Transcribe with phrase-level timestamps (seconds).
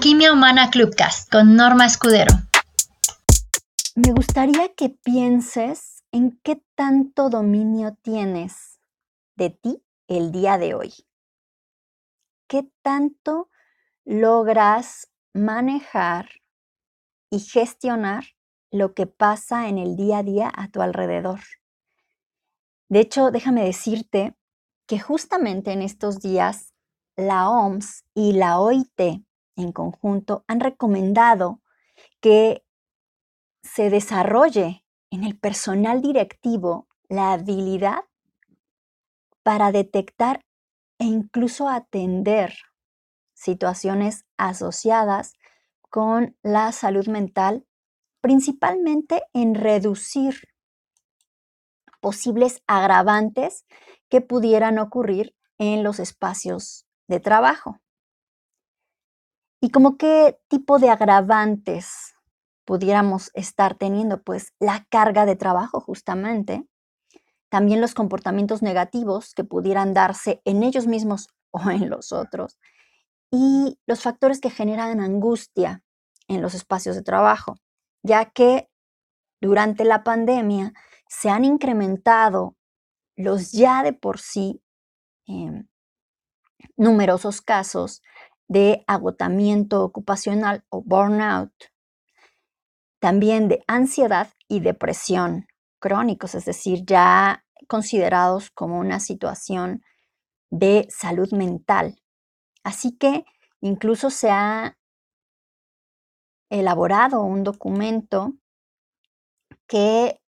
[0.00, 2.32] Alquimia Humana Clubcast con Norma Escudero.
[3.96, 8.80] Me gustaría que pienses en qué tanto dominio tienes
[9.36, 10.94] de ti el día de hoy.
[12.48, 13.50] ¿Qué tanto
[14.06, 16.30] logras manejar
[17.28, 18.24] y gestionar
[18.70, 21.40] lo que pasa en el día a día a tu alrededor?
[22.88, 24.34] De hecho, déjame decirte
[24.86, 26.72] que justamente en estos días
[27.16, 29.26] la OMS y la OIT
[29.60, 31.60] en conjunto han recomendado
[32.20, 32.64] que
[33.62, 38.04] se desarrolle en el personal directivo la habilidad
[39.42, 40.40] para detectar
[40.98, 42.54] e incluso atender
[43.34, 45.34] situaciones asociadas
[45.88, 47.66] con la salud mental,
[48.20, 50.48] principalmente en reducir
[52.00, 53.66] posibles agravantes
[54.08, 57.80] que pudieran ocurrir en los espacios de trabajo.
[59.60, 62.14] ¿Y como qué tipo de agravantes
[62.64, 64.22] pudiéramos estar teniendo?
[64.22, 66.66] Pues la carga de trabajo justamente,
[67.50, 72.58] también los comportamientos negativos que pudieran darse en ellos mismos o en los otros,
[73.30, 75.82] y los factores que generan angustia
[76.26, 77.56] en los espacios de trabajo,
[78.02, 78.68] ya que
[79.40, 80.72] durante la pandemia
[81.08, 82.56] se han incrementado
[83.16, 84.62] los ya de por sí
[85.26, 85.68] em,
[86.76, 88.02] numerosos casos
[88.50, 91.52] de agotamiento ocupacional o burnout,
[92.98, 95.46] también de ansiedad y depresión
[95.78, 99.84] crónicos, es decir, ya considerados como una situación
[100.50, 102.02] de salud mental.
[102.64, 103.24] Así que
[103.60, 104.76] incluso se ha
[106.50, 108.34] elaborado un documento
[109.68, 110.20] que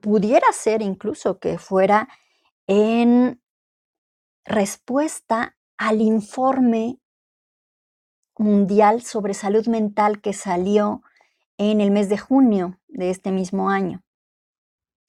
[0.00, 2.08] pudiera ser incluso que fuera
[2.66, 3.40] en
[4.44, 6.98] respuesta al informe
[8.38, 11.02] mundial sobre salud mental que salió
[11.58, 14.02] en el mes de junio de este mismo año.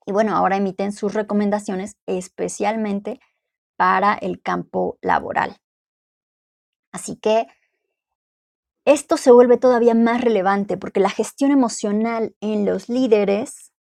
[0.06, 3.20] Y bueno, ahora emiten sus recomendaciones especialmente
[3.76, 5.58] para el campo laboral.
[6.92, 7.48] Así que
[8.86, 13.74] esto se vuelve todavía más relevante porque la gestión emocional en los líderes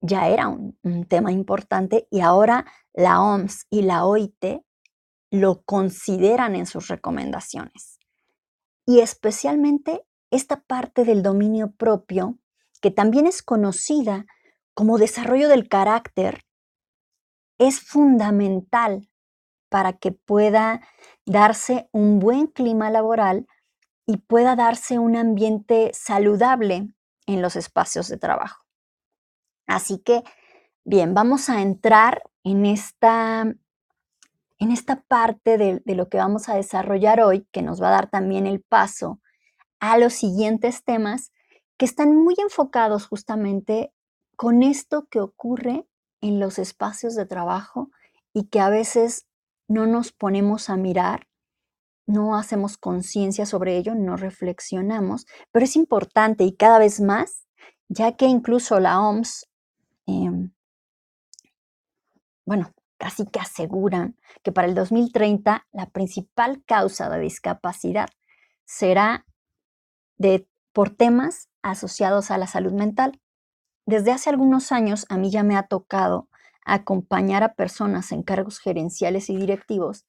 [0.00, 0.78] ya era un,
[1.08, 4.62] tema importante y ahora la OMS y la OIT
[5.30, 8.01] lo consideran en sus recomendaciones
[8.92, 12.38] y especialmente esta parte del dominio propio,
[12.82, 14.26] que también es conocida
[14.74, 16.44] como desarrollo del carácter,
[17.56, 19.08] es fundamental
[19.70, 20.82] para que pueda
[21.24, 23.46] darse un buen clima laboral
[24.04, 26.94] y pueda darse un ambiente saludable
[27.26, 28.62] en los espacios de trabajo.
[29.66, 30.22] Así que,
[30.84, 33.54] bien, vamos a entrar en esta
[34.62, 38.10] en esta parte de, lo que vamos a desarrollar hoy, que nos va a dar
[38.10, 39.20] también el paso
[39.80, 41.32] a los siguientes temas
[41.76, 43.92] que están muy enfocados justamente
[44.36, 45.84] con esto que ocurre
[46.20, 47.90] en los espacios de trabajo
[48.32, 49.26] y que a veces
[49.66, 51.26] no nos ponemos a mirar,
[52.06, 57.48] no hacemos conciencia sobre ello, no reflexionamos, pero es importante y cada vez más,
[57.88, 59.48] ya que incluso la OMS,
[60.06, 60.52] em,
[62.46, 62.72] bueno,
[63.02, 68.08] casi que aseguran que para el 2030 la principal causa de discapacidad
[68.64, 69.26] será
[70.18, 73.20] de, por temas asociados a la salud mental.
[73.86, 76.28] Desde hace algunos años a mí ya me ha tocado
[76.64, 80.06] acompañar a personas en cargos gerenciales y directivos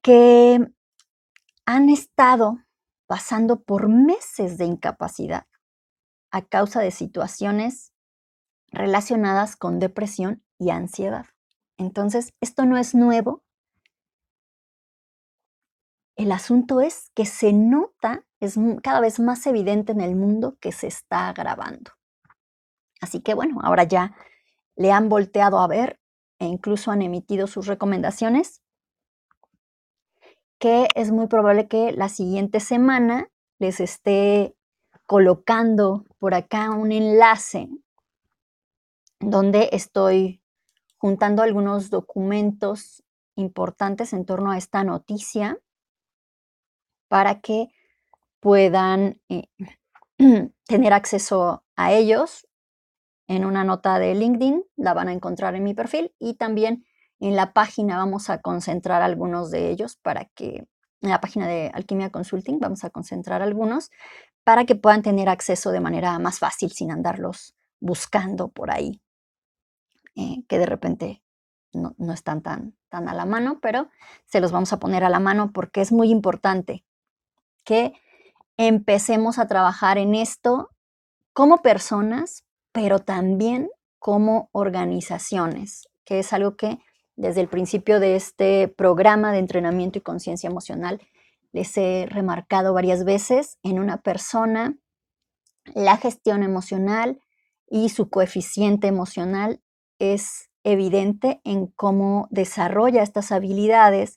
[0.00, 0.66] que
[1.66, 2.60] han estado
[3.06, 5.46] pasando por meses de incapacidad
[6.30, 7.92] a causa de situaciones
[8.72, 11.26] relacionadas con depresión y ansiedad.
[11.76, 13.42] Entonces, esto no es nuevo.
[16.16, 20.72] El asunto es que se nota, es cada vez más evidente en el mundo que
[20.72, 21.92] se está agravando.
[23.00, 24.16] Así que bueno, ahora ya
[24.76, 26.00] le han volteado a ver
[26.38, 28.62] e incluso han emitido sus recomendaciones,
[30.58, 34.56] que es muy probable que la siguiente semana les esté
[35.04, 37.68] colocando por acá un enlace
[39.20, 40.42] donde estoy
[40.98, 43.02] juntando algunos documentos
[43.36, 45.58] importantes en torno a esta noticia
[47.08, 47.68] para que
[48.40, 49.48] puedan eh,
[50.66, 52.46] tener acceso a ellos
[53.28, 56.84] en una nota de LinkedIn, la van a encontrar en mi perfil y también
[57.18, 60.66] en la página vamos a concentrar algunos de ellos para que,
[61.00, 63.90] en la página de Alquimia Consulting vamos a concentrar algunos
[64.44, 69.00] para que puedan tener acceso de manera más fácil sin andarlos buscando por ahí.
[70.16, 71.22] Eh, que de repente
[71.74, 73.90] no, no están tan, tan a la mano, pero
[74.24, 76.84] se los vamos a poner a la mano porque es muy importante
[77.64, 77.92] que
[78.56, 80.70] empecemos a trabajar en esto
[81.34, 83.68] como personas, pero también
[83.98, 86.78] como organizaciones, que es algo que
[87.16, 91.00] desde el principio de este programa de entrenamiento y conciencia emocional
[91.52, 94.76] les he remarcado varias veces en una persona,
[95.74, 97.20] la gestión emocional
[97.68, 99.60] y su coeficiente emocional
[99.98, 104.16] es evidente en cómo desarrolla estas habilidades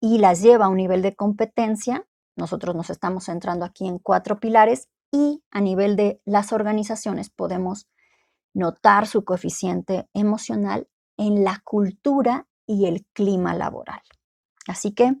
[0.00, 2.06] y las lleva a un nivel de competencia.
[2.36, 7.88] Nosotros nos estamos centrando aquí en cuatro pilares y a nivel de las organizaciones podemos
[8.54, 14.02] notar su coeficiente emocional en la cultura y el clima laboral.
[14.66, 15.14] Así que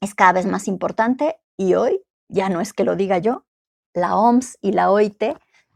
[0.00, 3.46] es cada vez más importante y hoy, ya no es que lo diga yo,
[3.94, 5.22] la OMS y la OIT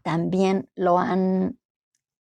[0.02, 1.58] también lo han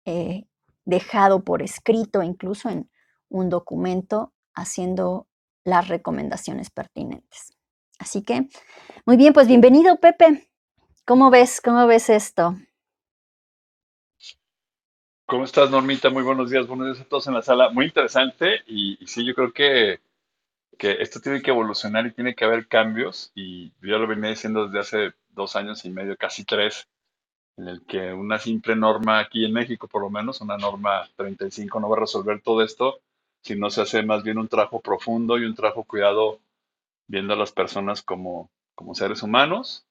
[0.06, 0.47] eh,
[0.88, 2.90] dejado por escrito, incluso en
[3.28, 5.28] un documento, haciendo
[5.66, 7.58] las recomendaciones pertinentes.
[8.00, 8.48] Así que,
[9.06, 10.50] muy bien, pues bienvenido, Pepe.
[11.06, 11.60] ¿Cómo ves?
[11.60, 12.56] ¿Cómo ves esto?
[15.26, 16.10] ¿Cómo estás, Normita?
[16.10, 17.70] Muy buenos días, buenos días a todos en la sala.
[17.70, 20.00] Muy interesante y, sí, yo creo que,
[20.78, 24.68] que esto tiene que evolucionar y tiene que haber cambios y yo lo venía diciendo
[24.68, 26.88] desde hace dos años y medio, casi tres,
[27.58, 31.80] en el que una simple norma aquí en México, por lo menos, una norma 35
[31.80, 33.00] no va a resolver todo esto,
[33.42, 36.40] si no se hace más bien un trabajo profundo y un trabajo cuidado
[37.08, 39.86] viendo a las personas como, como seres humanos,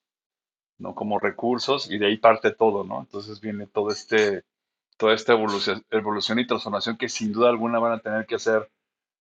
[0.78, 3.00] no como recursos, y de ahí parte todo, ¿no?
[3.00, 4.44] Entonces viene todo este,
[4.98, 8.70] toda esta evolución, evolución y transformación que sin duda alguna van a tener que hacer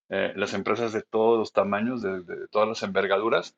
[0.09, 3.55] eh, las empresas de todos los tamaños, de, de todas las envergaduras,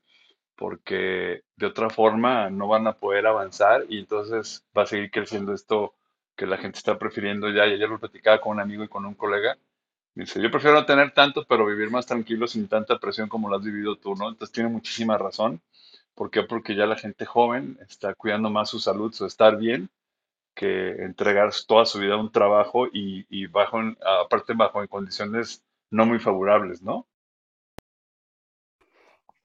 [0.57, 5.53] porque de otra forma no van a poder avanzar y entonces va a seguir creciendo
[5.53, 5.93] esto
[6.35, 7.65] que la gente está prefiriendo ya.
[7.67, 9.57] Y ayer lo platicaba con un amigo y con un colega.
[10.15, 13.57] Dice, yo prefiero no tener tanto, pero vivir más tranquilo sin tanta presión como lo
[13.57, 14.29] has vivido tú, ¿no?
[14.29, 15.61] Entonces tiene muchísima razón.
[16.15, 16.43] ¿Por qué?
[16.43, 19.89] Porque ya la gente joven está cuidando más su salud, su estar bien,
[20.55, 23.79] que entregar toda su vida a un trabajo y, y bajo,
[24.23, 27.07] aparte bajo en condiciones no muy favorables, ¿no?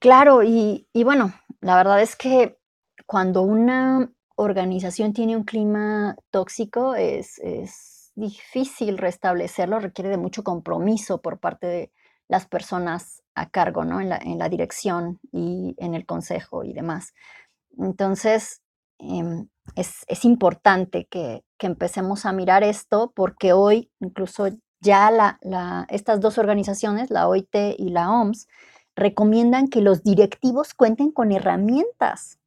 [0.03, 2.59] Claro, y, bueno, la verdad es que
[3.07, 11.23] cuando una organización tiene un clima tóxico es, es difícil restablecerlo, requiere de mucho compromiso
[11.23, 11.93] por parte de
[12.27, 14.01] las personas a cargo, ¿no?
[14.01, 17.15] En la, en la dirección y en el consejo y demás.
[17.79, 18.61] Entonces,
[18.99, 24.49] em, es, es importante que, que empecemos a mirar esto porque hoy incluso
[24.81, 25.39] ya
[25.91, 28.49] estas dos organizaciones, la OIT y la OMS,
[28.97, 32.39] recomiendan que los directivos cuenten con herramientas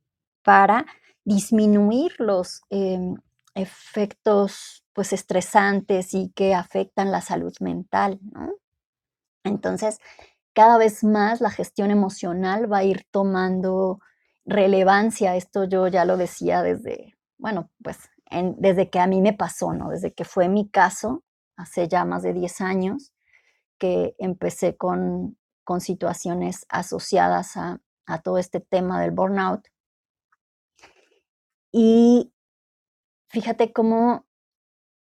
[0.44, 0.86] para
[1.26, 3.16] disminuir los em,
[3.56, 8.54] efectos pues estresantes y que afectan la salud mental, ¿no?
[9.44, 10.00] Entonces,
[10.54, 14.00] cada vez más la gestión emocional va a ir tomando
[14.46, 15.36] relevancia.
[15.36, 17.98] Esto yo ya lo decía desde, bueno, pues
[18.32, 19.90] en- desde que a mí me pasó, ¿no?
[19.90, 21.24] Desde que fue mi caso,
[21.58, 23.14] hace ya más de 10 años,
[23.80, 27.82] que empecé con, con situaciones asociadas a,
[28.24, 29.68] todo este tema del burnout.
[31.74, 32.32] Y
[33.30, 34.26] fíjate cómo,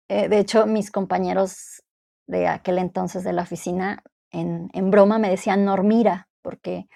[0.09, 1.83] eh, de hecho, mis compañeros
[2.27, 4.01] de aquel entonces de la oficina,
[4.31, 6.87] en, en broma me decían Normira, porque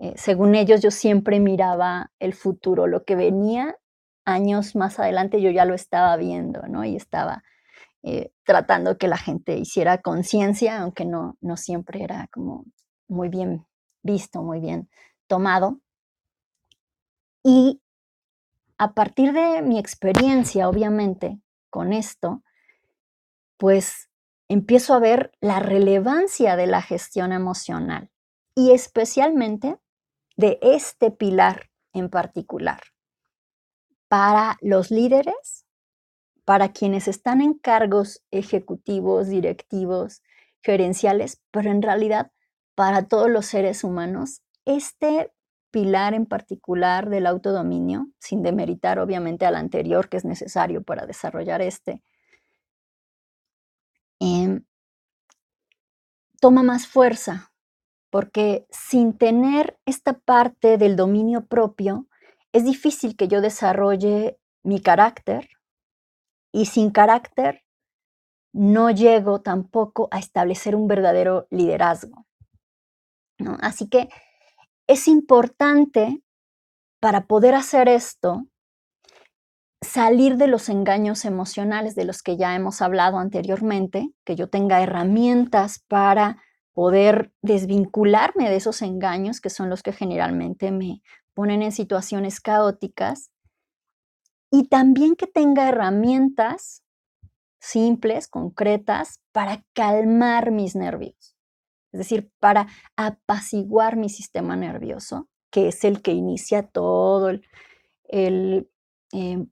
[0.00, 3.76] eh, según ellos yo siempre miraba el futuro, lo que venía
[4.24, 6.84] años más adelante yo ya lo estaba viendo, ¿no?
[6.84, 7.44] Y estaba
[8.02, 12.64] eh, tratando que la gente hiciera conciencia, aunque no, no siempre era como
[13.08, 13.66] muy bien
[14.02, 14.88] visto, muy bien
[15.26, 15.80] tomado.
[17.42, 17.80] Y
[18.78, 21.40] a partir de mi experiencia, obviamente,
[21.70, 22.42] con esto,
[23.56, 24.10] pues
[24.48, 28.10] empiezo a ver la relevancia de la gestión emocional
[28.54, 29.78] y especialmente
[30.36, 32.80] de este pilar en particular
[34.08, 35.64] para los líderes,
[36.44, 40.22] para quienes están en cargos ejecutivos, directivos,
[40.62, 42.30] gerenciales, pero en realidad
[42.74, 45.32] para todos los seres humanos, este
[45.70, 51.62] pilar en particular del autodominio, sin demeritar obviamente al anterior que es necesario para desarrollar
[51.62, 52.02] este,
[54.20, 54.64] em,
[56.40, 57.52] toma más fuerza,
[58.10, 62.06] porque sin tener esta parte del dominio propio,
[62.52, 65.48] es difícil que yo desarrolle mi carácter
[66.52, 67.62] y sin carácter
[68.52, 72.26] no llego tampoco a establecer un verdadero liderazgo.
[73.60, 74.08] Así que
[74.86, 76.22] es importante
[77.00, 78.46] para poder hacer esto
[79.80, 84.80] salir de los engaños emocionales de los que ya hemos hablado anteriormente, que yo tenga
[84.80, 86.40] herramientas para
[86.72, 91.02] poder desvincularme de esos engaños que son los que generalmente me
[91.34, 93.30] ponen en situaciones caóticas
[94.50, 96.82] y también que tenga herramientas
[97.62, 101.31] simples, concretas, para calmar mis nervios,
[101.92, 107.46] es decir, para apaciguar mi sistema nervioso, que es el que inicia todo el,
[108.08, 108.70] el,
[109.12, 109.48] em,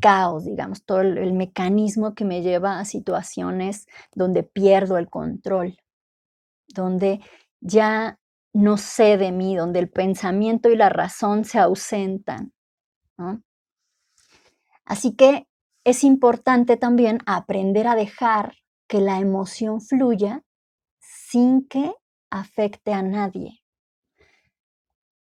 [0.00, 5.76] caos, digamos, todo el mecanismo que me lleva a situaciones donde pierdo el control
[6.72, 7.20] donde
[7.60, 8.18] ya
[8.52, 12.52] no sé de mí, donde el pensamiento y la razón se ausentan.
[14.84, 15.46] Así que
[15.84, 18.56] es importante también aprender a dejar
[18.88, 20.42] que la emoción fluya
[21.32, 21.94] sin que
[22.30, 23.62] afecte a nadie.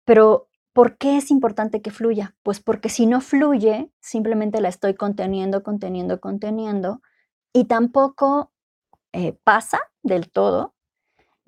[0.05, 2.35] Pero, ¿por qué es importante que fluya?
[2.43, 7.01] Pues porque si no fluye, simplemente la estoy conteniendo, conteniendo, conteniendo,
[7.51, 8.53] y tampoco
[9.11, 10.75] eh, pasa del todo,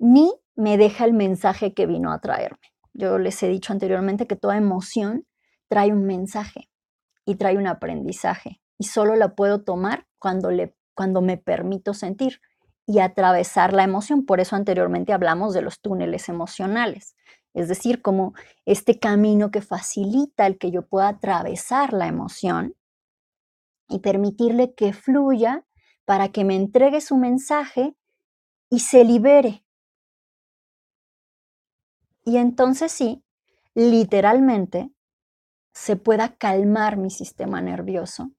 [0.00, 2.74] ni me deja el mensaje que vino a traerme.
[2.92, 5.28] Yo les he dicho anteriormente que toda emoción
[5.68, 6.68] trae un mensaje
[7.24, 12.40] y trae un aprendizaje y solo la puedo tomar cuando, le, cuando me permito sentir
[12.90, 14.24] y atravesar la emoción.
[14.24, 17.14] Por eso anteriormente hablamos de los túneles emocionales,
[17.54, 22.74] es decir, como este camino que facilita el que yo pueda atravesar la emoción
[23.88, 25.64] y permitirle que fluya
[26.04, 27.94] para que me entregue su mensaje
[28.70, 29.64] y se libere
[32.24, 33.24] y entonces sí,
[33.74, 34.92] literalmente,
[35.72, 38.30] se pueda calmar mi sistema nervioso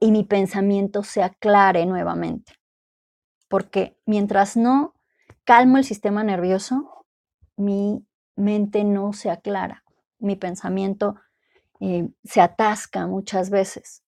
[0.00, 2.52] y mi pensamiento se aclare nuevamente.
[3.52, 4.94] Porque mientras no
[5.44, 7.04] calmo el sistema nervioso,
[7.58, 8.02] mi
[8.34, 9.84] mente no se aclara,
[10.18, 11.16] mi pensamiento
[11.78, 14.04] eh, se atasca muchas veces.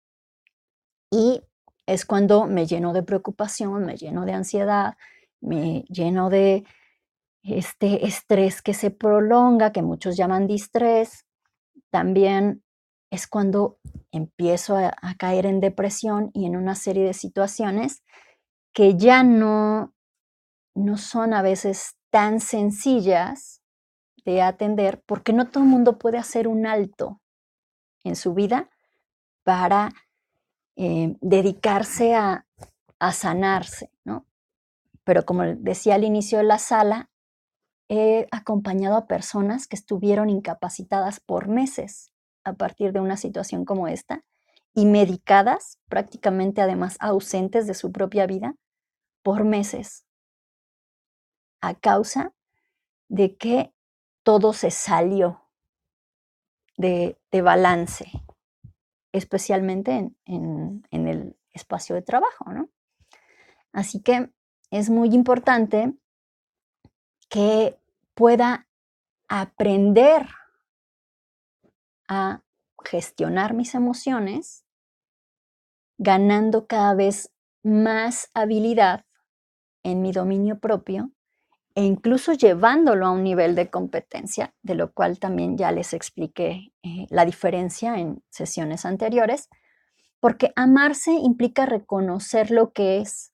[1.10, 1.42] Y
[1.84, 4.96] es cuando me lleno de preocupación, me lleno de ansiedad,
[5.42, 6.64] me lleno de
[7.42, 11.26] este estrés que se prolonga, que muchos llaman distrés,
[11.90, 12.64] también
[13.10, 13.76] es cuando
[14.10, 18.02] empiezo a, caer en depresión y en una serie de situaciones
[18.74, 19.94] que ya no,
[20.74, 23.62] no son a veces tan sencillas
[24.24, 27.20] de atender porque no todo el mundo puede hacer un alto
[28.02, 28.68] en su vida
[29.44, 29.92] para
[30.76, 32.46] eh, dedicarse a,
[32.98, 34.26] a sanarse, ¿no?
[35.04, 37.10] Pero como decía al inicio de la sala,
[37.88, 42.10] he acompañado a personas que estuvieron incapacitadas por meses
[42.42, 44.24] a partir de una situación como esta
[44.74, 48.56] y medicadas, prácticamente además ausentes de su propia vida,
[49.24, 50.04] por meses,
[51.62, 52.34] a causa
[53.08, 53.72] de que
[54.22, 55.48] todo se salió
[56.76, 58.04] de, balance,
[59.12, 62.68] especialmente en, en el espacio de trabajo, ¿no?
[63.72, 64.30] Así que
[64.70, 65.94] es muy importante
[67.30, 67.80] que
[68.12, 68.68] pueda
[69.28, 70.28] aprender
[72.08, 72.42] a
[72.84, 74.66] gestionar mis emociones,
[75.96, 79.06] ganando cada vez más habilidad
[79.84, 81.12] en mi dominio propio
[81.76, 86.72] e incluso llevándolo a un nivel de competencia, de lo cual también ya les expliqué
[86.82, 89.48] eh, la diferencia en sesiones anteriores,
[90.20, 93.32] porque amarse implica reconocer lo que es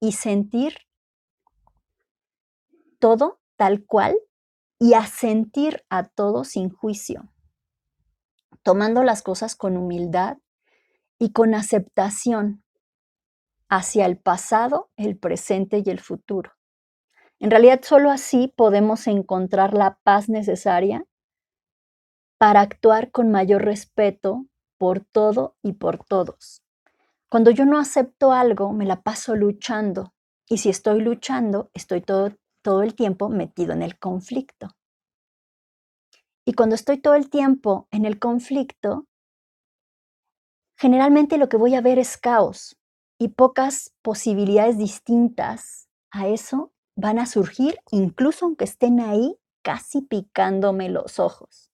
[0.00, 0.74] y sentir
[2.98, 4.16] todo tal cual
[4.78, 7.32] y a sentir a todo sin juicio,
[8.62, 10.38] tomando las cosas con humildad
[11.18, 12.64] y con aceptación
[13.68, 16.52] hacia el pasado, el presente y el futuro.
[17.38, 21.04] En realidad, solo así podemos encontrar la paz necesaria
[22.38, 24.46] para actuar con mayor respeto
[24.78, 26.62] por todo y por todos.
[27.28, 30.14] Cuando yo no acepto algo, me la paso luchando.
[30.48, 32.30] Y si estoy luchando, estoy todo,
[32.62, 34.68] todo el tiempo metido en el conflicto.
[36.44, 39.06] Y cuando estoy todo el tiempo en el conflicto,
[40.76, 42.77] generalmente lo que voy a ver es caos
[43.18, 50.88] y pocas posibilidades distintas a eso van a surgir, incluso aunque estén ahí casi picándome
[50.88, 51.72] los ojos.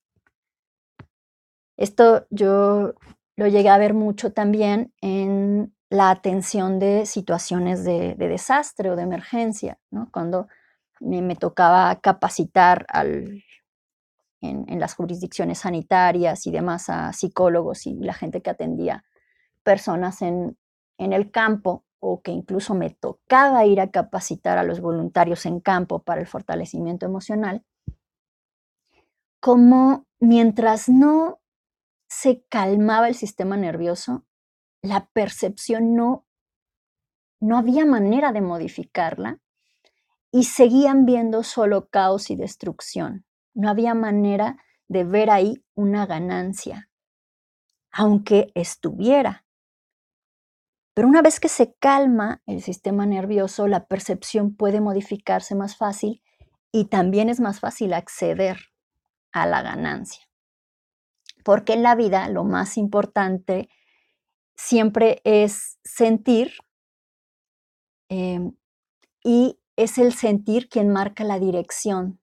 [1.77, 2.95] Esto yo
[3.37, 9.03] lo llegué a ver mucho también en la atención de situaciones de, desastre o de
[9.03, 10.09] emergencia, ¿no?
[10.13, 10.49] Cuando
[11.01, 12.87] me, tocaba capacitar
[14.41, 19.05] en, las jurisdicciones sanitarias y demás a psicólogos y la gente que atendía
[19.63, 20.57] personas en,
[20.99, 25.61] en el campo o que incluso me tocaba ir a capacitar a los voluntarios en
[25.61, 27.65] campo para el fortalecimiento emocional,
[29.41, 31.41] como mientras no
[32.09, 34.25] se calmaba el sistema nervioso,
[34.83, 36.27] la percepción no,
[37.41, 39.41] no había manera de modificarla
[40.31, 43.25] y seguían viendo solo caos y destrucción.
[43.55, 44.59] No había manera
[44.89, 46.89] de ver ahí una ganancia,
[47.91, 49.44] aunque estuviera.
[50.95, 56.23] Pero una vez que se calma el sistema nervioso, la percepción puede modificarse más fácil
[56.71, 58.59] y también es más fácil acceder
[59.33, 60.23] a la ganancia.
[61.45, 63.69] Porque en la vida lo más importante
[64.57, 66.53] siempre es sentir
[68.09, 68.57] em,
[69.25, 72.21] y es el sentir quien marca la dirección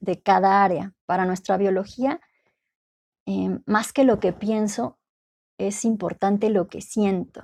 [0.00, 0.94] de cada área.
[1.04, 2.20] Para nuestra biología,
[3.26, 4.98] em, más que lo que pienso,
[5.58, 7.42] es importante lo que siento.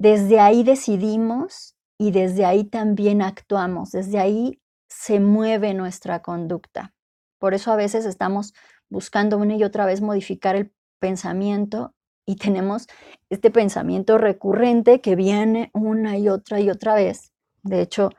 [0.00, 6.94] Desde ahí decidimos y desde ahí también actuamos, desde ahí se mueve nuestra conducta.
[7.40, 8.54] Por eso a veces estamos
[8.88, 12.86] buscando una y otra vez modificar el pensamiento y tenemos
[13.28, 17.32] este pensamiento recurrente que viene una y otra y otra vez.
[17.64, 18.10] De hecho,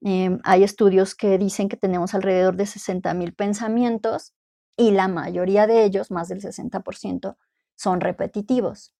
[0.00, 4.34] em, hay estudios que dicen que tenemos alrededor de 60 mil pensamientos
[4.76, 7.36] y la mayoría de ellos, más del 60%,
[7.76, 8.92] son repetitivos.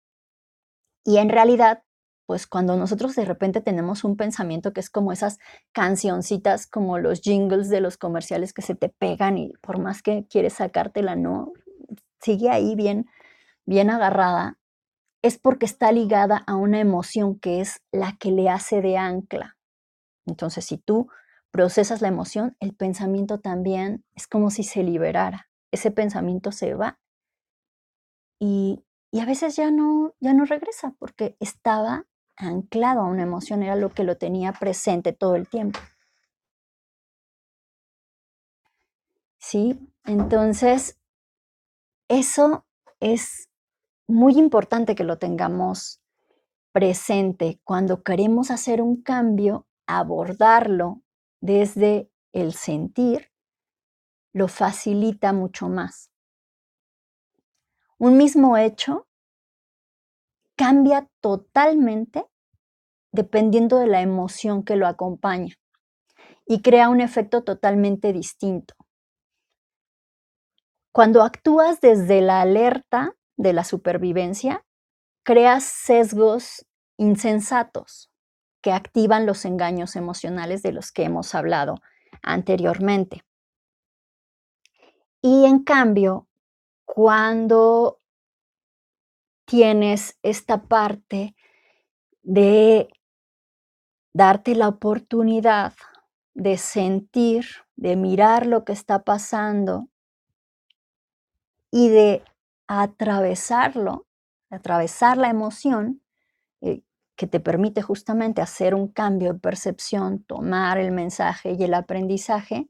[1.04, 1.82] Y en realidad
[2.28, 5.38] pues cuando nosotros de repente tenemos un pensamiento que es como esas
[5.72, 10.26] cancioncitas, como los jingles de los comerciales que se te pegan y por más que
[10.28, 11.54] quieres sacártela, no,
[12.20, 13.06] sigue ahí bien,
[13.64, 14.58] bien agarrada,
[15.22, 19.56] es porque está ligada a una emoción que es la que le hace de ancla.
[20.26, 21.08] Entonces, si tú
[21.50, 25.48] procesas la emoción, el pensamiento también es como si se liberara.
[25.72, 26.98] Ese pensamiento se va
[28.38, 32.04] y, y a veces ya no, ya no regresa porque estaba
[32.38, 35.78] anclado a una emoción, era lo que lo tenía presente todo el tiempo.
[39.38, 39.78] ¿Sí?
[40.04, 40.98] Entonces,
[42.08, 42.66] eso
[43.00, 43.48] es
[44.06, 46.00] muy importante que lo tengamos
[46.72, 51.02] presente cuando queremos hacer un cambio, abordarlo
[51.40, 53.32] desde el sentir,
[54.32, 56.10] lo facilita mucho más.
[57.98, 59.07] Un mismo hecho
[60.58, 62.26] cambia totalmente
[63.12, 65.54] dependiendo de la emoción que lo acompaña
[66.46, 68.74] y crea un efecto totalmente distinto.
[70.92, 74.66] Cuando actúas desde la alerta de la supervivencia,
[75.22, 76.66] creas sesgos
[76.96, 78.10] insensatos
[78.60, 81.76] que activan los engaños emocionales de los que hemos hablado
[82.20, 83.22] anteriormente.
[85.22, 86.26] Y en cambio,
[86.84, 87.97] cuando
[89.48, 91.34] tienes esta parte
[92.22, 92.90] de
[94.12, 95.72] darte la oportunidad
[96.34, 99.88] de sentir, de mirar lo que está pasando
[101.70, 102.22] y de
[102.66, 104.06] atravesarlo,
[104.50, 106.02] atravesar la emoción
[106.60, 106.82] eh,
[107.16, 112.68] que te permite justamente hacer un cambio de percepción, tomar el mensaje y el aprendizaje,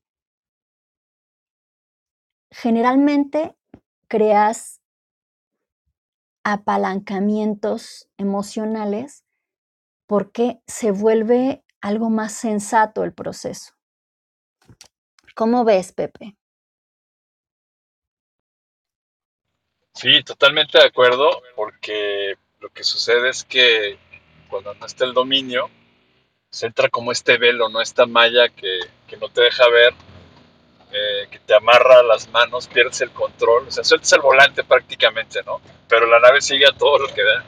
[2.52, 3.56] generalmente
[4.06, 4.80] creas
[6.52, 9.24] apalancamientos emocionales
[10.06, 13.74] porque se vuelve algo más sensato el proceso.
[15.34, 16.36] ¿Cómo ves, Pepe?
[19.94, 23.98] Sí, totalmente de acuerdo, porque lo que sucede es que
[24.48, 25.70] cuando no está el dominio,
[26.50, 27.80] se entra como este velo, ¿no?
[27.80, 28.78] Esta malla que,
[29.20, 29.94] no te deja ver,
[31.28, 35.60] que te amarra las manos, pierdes el control, o sea, sueltas el volante prácticamente, ¿no?
[35.88, 37.44] Pero la nave sigue a todo lo que da.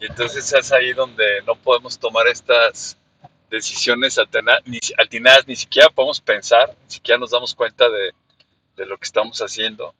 [0.00, 2.96] Y entonces es ahí donde no podemos tomar estas
[3.50, 8.12] decisiones atinadas, ni siquiera podemos pensar, ni siquiera nos damos cuenta de,
[8.86, 9.94] lo que estamos haciendo.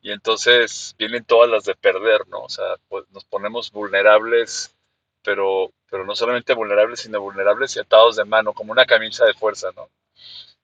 [0.00, 2.44] Y entonces vienen todas las de perder, ¿no?
[2.44, 4.74] O sea, pues nos ponemos vulnerables,
[5.22, 9.34] pero, pero no solamente vulnerables, sino vulnerables y atados de mano, como una camisa de
[9.34, 9.90] fuerza, ¿no?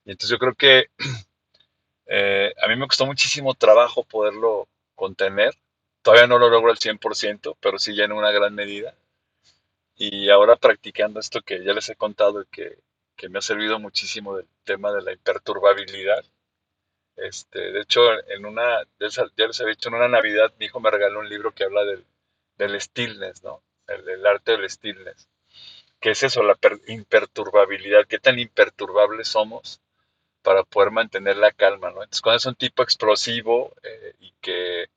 [0.05, 0.85] Y entonces yo creo que
[2.07, 5.53] eh, a mí me costó muchísimo trabajo poderlo contener
[6.03, 8.93] Todavía no lo logro al 100%, pero sí ya en una gran medida.
[9.95, 12.77] Y ahora practicando esto que ya les he contado y que,
[13.15, 16.25] que me ha servido muchísimo del tema de la imperturbabilidad.
[17.15, 20.91] Este, de hecho, en una, ya les he dicho, en una Navidad mi hijo me
[20.91, 22.05] regaló un libro que habla del,
[22.57, 23.63] del stillness, ¿no?
[23.87, 25.29] El, arte del stillness.
[26.01, 26.43] ¿Qué es eso?
[26.43, 28.07] La imperturbabilidad.
[28.07, 29.79] ¿Qué tan imperturbables somos
[30.43, 32.03] para poder mantener la calma, ¿no?
[32.03, 34.87] Entonces, cuando es un tipo explosivo eh, y que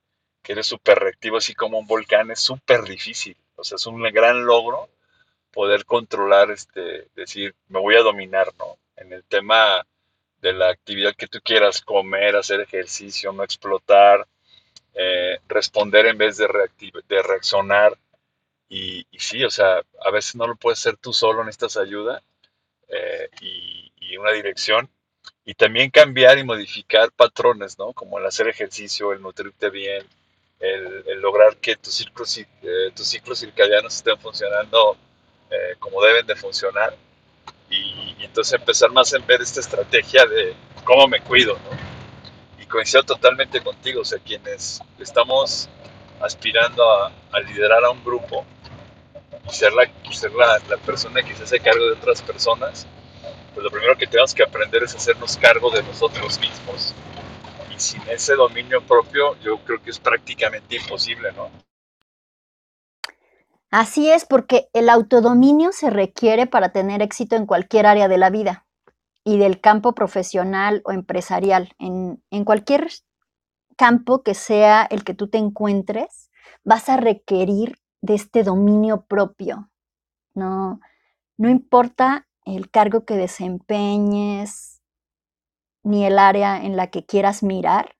[0.46, 3.36] que eres súper reactivo, así como un volcán, es súper difícil.
[3.56, 4.88] O sea, es un gran logro
[5.50, 8.78] poder controlar, este, decir, me voy a dominar, ¿no?
[8.96, 9.84] En el tema
[10.40, 14.28] de la actividad que tú quieras, comer, hacer ejercicio, no explotar,
[14.94, 16.46] eh, responder en vez de,
[17.08, 17.98] de reaccionar.
[18.68, 22.22] Y, sí, o sea, a veces no lo puedes hacer tú solo, necesitas ayuda
[22.86, 24.88] eh, y, y, una dirección.
[25.46, 27.94] Y también cambiar y modificar patrones, ¿no?
[27.94, 30.04] Como el hacer ejercicio, el nutrirte bien,
[30.60, 34.98] el, lograr que tus ciclos, eh, tus ciclos circadianos estén funcionando
[35.50, 36.94] eh, como deben de funcionar.
[37.70, 40.54] Y, entonces empezar más en ver esta estrategia de
[40.84, 41.56] cómo me cuido.
[42.60, 45.68] Y coincido totalmente contigo, o sea, quienes estamos
[46.20, 48.44] aspirando a, liderar a un grupo,
[49.48, 49.86] y ser, la,
[50.84, 52.86] persona que se hace cargo de otras personas,
[53.56, 56.94] pues lo primero que tenemos que aprender es hacernos cargo de nosotros mismos.
[57.74, 61.48] Y sin ese dominio propio, yo creo que es prácticamente imposible, ¿no?
[63.70, 68.28] Así es, porque el autodominio se requiere para tener éxito en cualquier área de la
[68.28, 68.66] vida
[69.24, 71.72] y del campo profesional o empresarial.
[71.78, 72.90] En, en cualquier
[73.78, 76.30] campo que sea el que tú te encuentres,
[76.62, 79.70] vas a requerir de este dominio propio.
[80.34, 80.78] No,
[81.38, 84.80] no importa el cargo que desempeñes
[85.82, 87.96] ni el área en la que quieras mirar,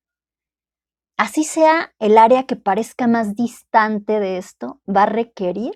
[1.17, 5.75] así sea el área que parezca más distante de esto, va a requerir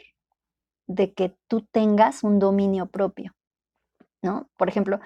[0.87, 3.33] de que tú tengas un dominio propio,
[4.23, 4.49] ¿no?
[4.57, 5.01] Por ejemplo,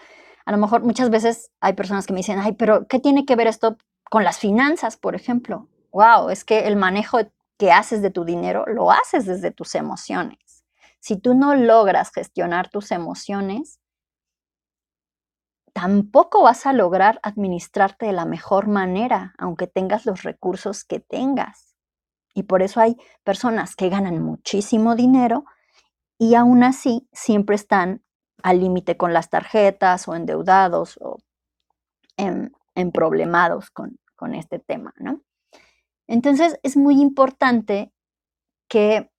[0.47, 3.37] a lo mejor muchas veces hay personas que me dicen, ay, pero ¿qué tiene que
[3.37, 3.77] ver esto
[4.11, 5.69] con las finanzas, por ejemplo?
[5.93, 7.19] Wow, es que el manejo
[7.59, 10.39] que haces de tu dinero lo haces desde tus emociones.
[11.05, 13.79] Si tú no logras gestionar tus emociones,
[15.75, 21.77] tampoco vas a lograr administrarte de la mejor manera, aunque tengas los recursos que tengas.
[22.33, 25.45] Y por eso hay personas que ganan muchísimo dinero
[26.17, 28.03] y aún así siempre están
[28.43, 31.19] al límite con las tarjetas o endeudados o
[32.17, 32.51] en,
[32.95, 35.21] problemados con, con este tema, ¿no?
[36.07, 37.93] Entonces es muy importante
[38.69, 39.11] que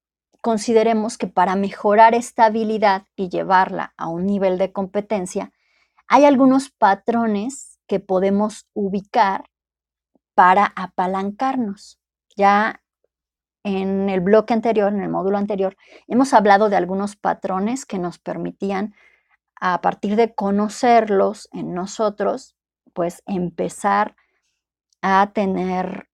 [0.45, 5.51] consideremos que para mejorar esta habilidad y llevarla a un nivel de competencia,
[6.08, 9.49] hay algunos patrones que podemos ubicar
[10.36, 11.99] para apalancarnos.
[12.36, 12.84] Ya
[13.63, 15.77] en el bloque anterior, en el módulo anterior,
[16.08, 18.93] hemos hablado de algunos patrones que nos permitían,
[19.60, 22.55] a partir de conocerlos en nosotros,
[22.93, 24.15] pues empezar
[25.01, 26.08] a tener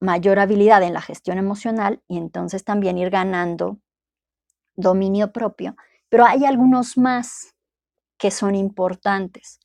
[0.00, 3.78] mayor habilidad en la gestión emocional y entonces también ir ganando
[4.74, 5.76] dominio propio.
[6.08, 7.54] Pero hay algunos más
[8.18, 9.60] que son importantes.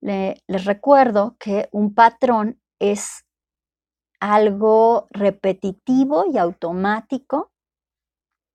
[0.00, 3.24] les recuerdo que un patrón es
[4.20, 7.52] algo repetitivo y automático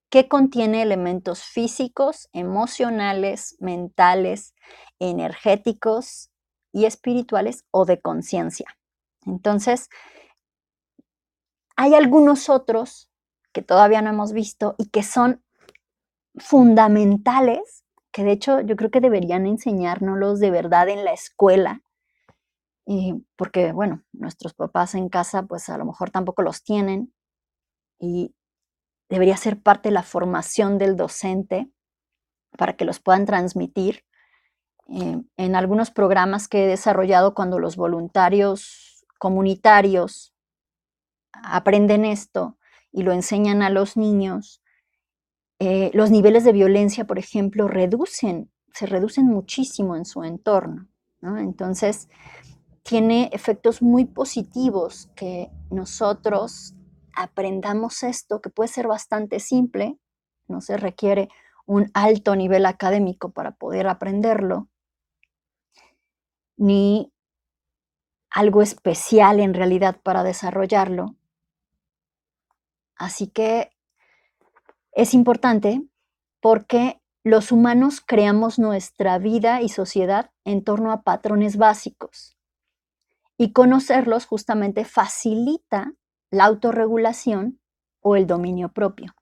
[0.09, 4.53] que contiene elementos físicos, emocionales, mentales,
[4.99, 6.29] energéticos
[6.71, 8.77] y espirituales o de conciencia.
[9.25, 9.89] Entonces,
[11.77, 13.09] hay algunos otros
[13.53, 15.43] que todavía no hemos visto y que son
[16.35, 21.81] fundamentales, que de hecho yo creo que deberían enseñárnoslos de verdad en la escuela,
[23.35, 27.13] porque bueno, nuestros papás en casa pues a lo mejor tampoco los tienen
[27.99, 28.33] y
[29.09, 31.69] debería ser parte de la formación del docente
[32.57, 34.03] para que los puedan transmitir.
[34.89, 40.33] Eh, en algunos programas que he desarrollado cuando los voluntarios comunitarios
[41.43, 42.57] aprenden esto
[42.91, 44.61] y lo enseñan a los niños,
[45.59, 50.87] eh, los niveles de violencia, por ejemplo, reducen, se reducen muchísimo en su entorno.
[51.21, 52.09] Entonces,
[52.83, 56.75] tiene efectos muy positivos que nosotros
[57.15, 59.97] aprendamos esto, que puede ser bastante simple,
[60.47, 61.27] no se requiere
[61.65, 64.69] un alto nivel académico para poder aprenderlo,
[66.55, 67.11] ni
[68.29, 71.15] algo especial en realidad para desarrollarlo,
[72.97, 73.71] Así que
[74.91, 75.83] es importante
[76.41, 82.37] porque los humanos creamos nuestra vida y sociedad en torno a patrones básicos.
[83.37, 85.93] Y conocerlos justamente facilita
[86.31, 87.59] la autorregulación
[88.01, 89.13] o el dominio propio.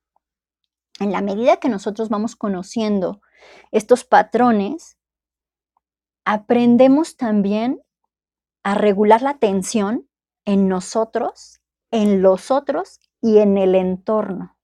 [1.00, 3.22] En la medida que nosotros vamos conociendo
[3.72, 4.98] estos patrones,
[6.24, 7.82] aprendemos también
[8.64, 10.08] a regular la tensión
[10.46, 11.60] en nosotros,
[11.92, 14.56] en los otros y en el entorno.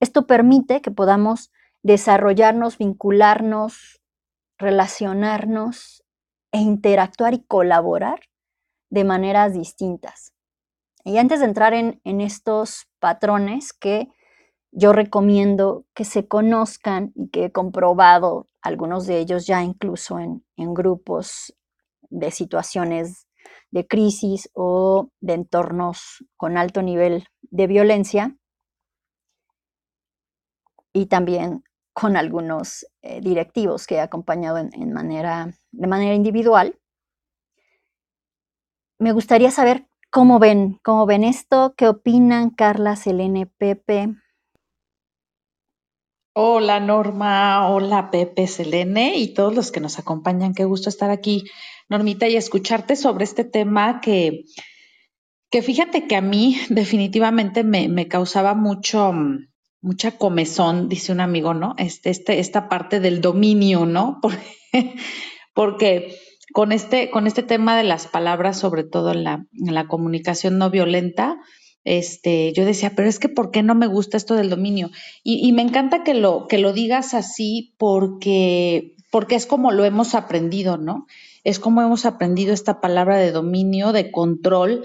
[0.00, 1.50] Esto permite que podamos
[1.82, 4.02] desarrollarnos, vincularnos,
[4.58, 6.04] relacionarnos
[6.52, 8.20] e interactuar y colaborar
[8.90, 10.34] de maneras distintas.
[11.04, 14.10] Y antes de entrar en, en estos patrones que
[14.70, 20.44] yo recomiendo que se conozcan y que he comprobado algunos de ellos ya incluso en,
[20.58, 21.56] en grupos
[22.10, 23.27] de situaciones
[23.70, 28.36] de crisis o de entornos con alto nivel de violencia
[30.92, 36.78] y también con algunos eh, directivos que he acompañado en, manera, de manera individual.
[38.98, 44.14] Me gustaría saber cómo ven, cómo ven esto, qué opinan Carla, Selene, Pepe.
[46.40, 50.54] Hola Norma, hola Pepe, Selene y todos los que nos acompañan.
[50.54, 51.42] Qué gusto estar aquí,
[51.88, 54.44] Normita, y escucharte sobre este tema que,
[55.50, 59.12] que fíjate que a mí definitivamente me, me causaba mucho,
[59.80, 61.74] mucha comezón, dice un amigo, ¿no?
[61.76, 64.20] Este, este, esta parte del dominio, ¿no?
[65.54, 66.14] Porque,
[66.52, 70.70] con, este, con este tema de las palabras, sobre todo la, en la comunicación no
[70.70, 71.36] violenta,
[71.84, 74.90] este, yo decía, pero es que ¿por qué no me gusta esto del dominio?
[75.22, 80.14] Y, me encanta que lo, que lo digas así porque, porque es como lo hemos
[80.14, 81.06] aprendido, ¿no?
[81.44, 84.84] Es como hemos aprendido esta palabra de dominio, de control,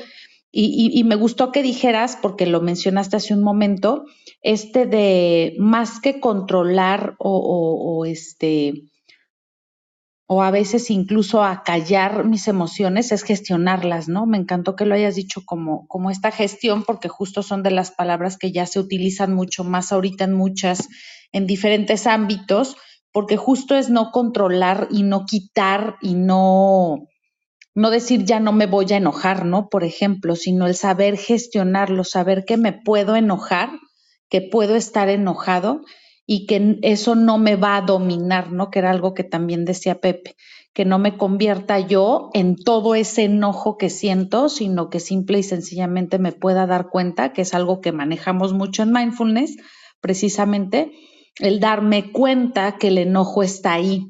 [0.55, 4.05] y, me gustó que dijeras, porque lo mencionaste hace un momento,
[4.43, 8.83] este de más que controlar o, este
[10.25, 14.25] o a veces incluso acallar mis emociones es gestionarlas, ¿no?
[14.25, 17.91] Me encantó que lo hayas dicho como, como esta gestión, porque justo son de las
[17.91, 20.87] palabras que ya se utilizan mucho más ahorita en muchas,
[21.33, 22.77] en diferentes ámbitos,
[23.11, 27.07] porque justo es no controlar y no quitar y no,
[27.75, 29.67] no decir ya no me voy a enojar, ¿no?
[29.67, 33.71] Por ejemplo, sino el saber gestionarlo, saber que me puedo enojar,
[34.29, 35.81] que puedo estar enojado
[36.25, 38.69] y que eso no me va a dominar, ¿no?
[38.69, 40.35] Que era algo que también decía Pepe,
[40.73, 45.43] que no me convierta yo en todo ese enojo que siento, sino que simple y
[45.43, 49.57] sencillamente me pueda dar cuenta, que es algo que manejamos mucho en mindfulness,
[49.99, 50.91] precisamente,
[51.39, 54.07] el darme cuenta que el enojo está ahí,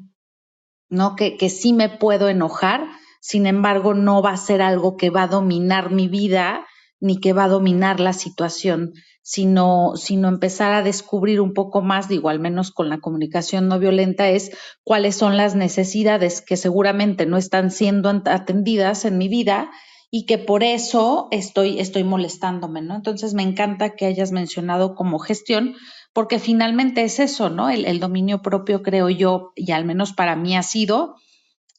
[0.88, 1.16] ¿no?
[1.16, 2.86] Que, que sí me puedo enojar,
[3.20, 6.66] sin embargo, no va a ser algo que va a dominar mi vida
[7.00, 12.08] ni que va a dominar la situación, sino, sino empezar a descubrir un poco más,
[12.08, 14.50] digo, al menos con la comunicación no violenta, es
[14.82, 19.70] cuáles son las necesidades que seguramente no están siendo atendidas en mi vida
[20.10, 22.94] y que por eso estoy, estoy molestándome, ¿no?
[22.96, 25.74] Entonces me encanta que hayas mencionado como gestión,
[26.12, 27.70] porque finalmente es eso, ¿no?
[27.70, 31.16] El, el dominio propio, creo yo, y al menos para mí ha sido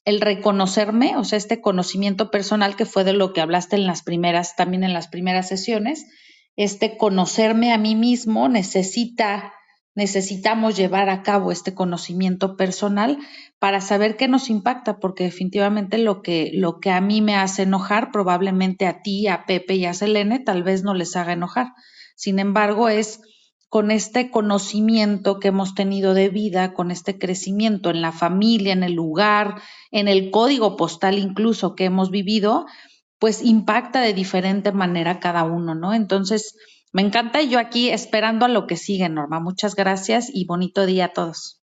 [0.06, 4.02] el reconocerme, o sea, este conocimiento personal que fue de lo que hablaste en las
[4.02, 6.06] primeras, también en las primeras sesiones,
[6.54, 9.52] este conocerme a mí mismo necesita,
[9.96, 13.18] necesitamos llevar a cabo este conocimiento personal
[13.58, 17.62] para saber qué nos impacta, porque definitivamente lo que, lo que a mí me hace
[17.62, 21.72] enojar, probablemente a ti, a Pepe y a Selene, tal vez no les haga enojar.
[22.14, 23.20] Sin embargo, es
[23.68, 28.82] con este conocimiento que hemos tenido de vida, con este crecimiento en la familia, en
[28.82, 32.66] el lugar, en el código postal incluso que hemos vivido,
[33.18, 35.94] pues impacta de diferente manera cada uno, ¿no?
[35.94, 36.56] Entonces,
[36.92, 39.40] me encanta yo aquí esperando a lo que sigue, Norma.
[39.40, 41.62] Muchas gracias y bonito día a todos.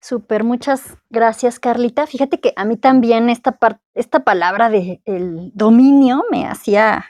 [0.00, 2.08] Súper, muchas gracias, Carlita.
[2.08, 3.56] Fíjate que a mí también esta,
[3.94, 5.00] esta palabra de
[5.54, 7.04] dominio me hacía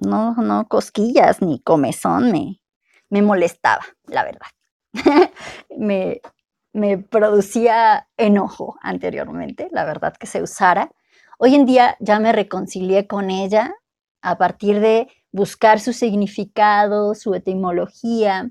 [0.00, 2.60] no, no cosquillas ni comezón, me,
[3.10, 4.48] me molestaba, la verdad.
[5.76, 6.20] me,
[6.72, 10.90] me producía enojo anteriormente, la verdad que se usara.
[11.38, 13.74] Hoy en día ya me reconcilié con ella
[14.22, 18.50] a partir de buscar su significado, su etimología,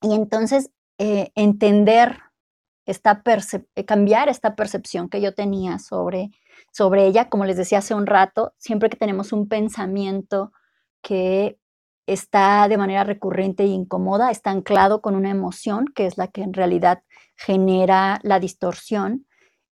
[0.00, 2.18] y entonces eh, entender
[2.86, 3.22] esta
[3.86, 6.30] cambiar esta percepción que yo tenía sobre
[6.78, 10.52] sobre ella, como les decía hace un rato, siempre que tenemos un pensamiento
[11.02, 11.58] que
[12.06, 16.42] está de manera recurrente e incómoda, está anclado con una emoción, que es la que
[16.42, 17.02] en realidad
[17.34, 19.26] genera la distorsión,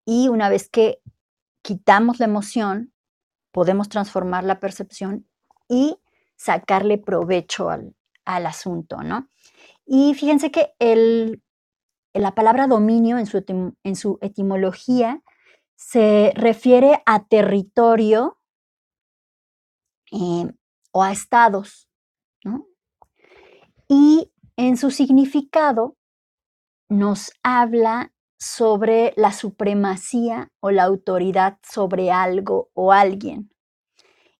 [0.05, 1.01] y una vez que
[1.61, 2.93] quitamos la emoción,
[3.51, 5.27] podemos transformar la percepción
[5.67, 5.97] y
[6.37, 9.27] sacarle provecho al, asunto, ¿no?
[9.85, 11.43] Y fíjense que el,
[12.13, 13.43] la palabra dominio en su,
[13.83, 15.21] en su etimología
[15.85, 18.39] se refiere a territorio
[20.11, 20.47] eh,
[20.91, 21.89] o a estados,
[22.43, 22.65] ¿no?
[23.89, 25.97] Y en su significado
[26.89, 33.51] nos habla sobre la supremacía o la autoridad sobre algo o alguien.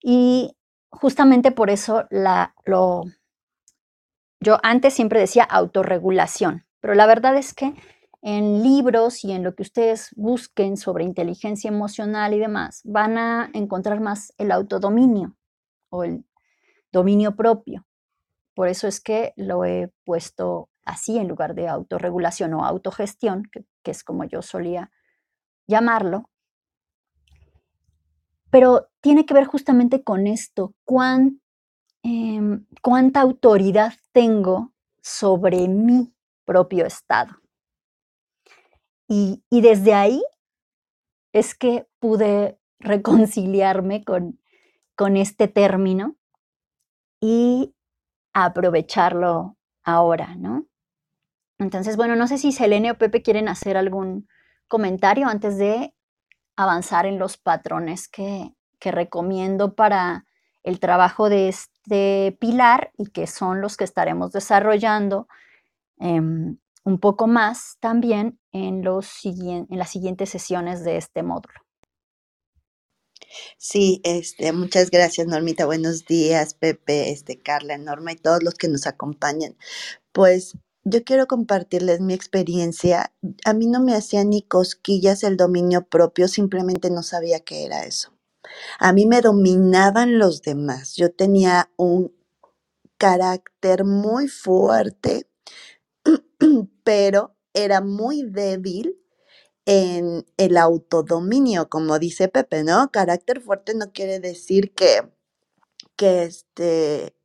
[0.02, 0.56] Y
[0.90, 3.02] justamente por eso la, lo,
[4.40, 7.74] yo antes siempre decía autorregulación, pero la verdad es que
[8.26, 13.50] en libros y en lo que ustedes busquen sobre inteligencia emocional y demás, van a
[13.52, 15.36] encontrar más el autodominio
[15.90, 16.24] o el
[16.90, 17.86] dominio propio.
[18.54, 23.66] Por eso es que lo he puesto así en lugar de autorregulación o autogestión, que,
[23.84, 24.90] es como yo solía
[25.66, 26.30] llamarlo.
[28.50, 30.74] Pero tiene que ver justamente con esto,
[32.02, 36.14] em, cuánta autoridad tengo sobre mi
[36.46, 37.43] propio estado.
[39.16, 40.24] Y, desde ahí
[41.32, 44.40] es que pude reconciliarme con,
[44.96, 46.16] con este término
[47.20, 47.76] y
[48.32, 50.66] aprovecharlo ahora, ¿no?
[51.58, 54.26] Entonces, bueno, no sé si Selene o Pepe quieren hacer algún
[54.66, 55.94] comentario antes de
[56.56, 60.26] avanzar en los patrones que, que recomiendo para
[60.64, 65.28] el trabajo de este pilar y que son los que estaremos desarrollando
[65.98, 71.60] em, un poco más también en, los en las siguientes sesiones de este módulo.
[73.58, 75.66] Sí, este, muchas gracias, Normita.
[75.66, 79.56] Buenos días, Pepe, este, Carla, Norma y todos los que nos acompañan.
[80.12, 83.12] Pues yo quiero compartirles mi experiencia.
[83.44, 87.84] A mí no me hacía ni cosquillas el dominio propio, simplemente no sabía qué era
[87.84, 88.12] eso.
[88.78, 90.94] A mí me dominaban los demás.
[90.96, 92.14] Yo tenía un
[92.98, 95.28] carácter muy fuerte,
[96.84, 98.98] pero era muy débil
[99.66, 102.90] en el autodominio, como dice Pepe, ¿no?
[102.92, 105.10] Carácter fuerte no quiere decir que,
[105.96, 107.16] que, este,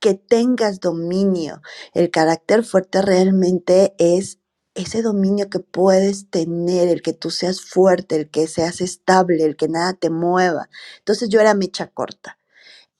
[0.00, 1.62] que tengas dominio.
[1.94, 4.40] El carácter fuerte realmente es
[4.74, 9.56] ese dominio que puedes tener, el que tú seas fuerte, el que seas estable, el
[9.56, 10.68] que nada te mueva.
[10.98, 12.38] Entonces yo era mecha corta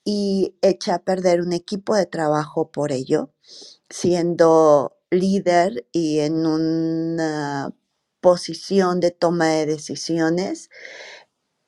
[0.04, 3.32] y eché a perder un equipo de trabajo por ello,
[3.90, 7.74] siendo líder y en una
[8.20, 10.70] posición de toma de decisiones,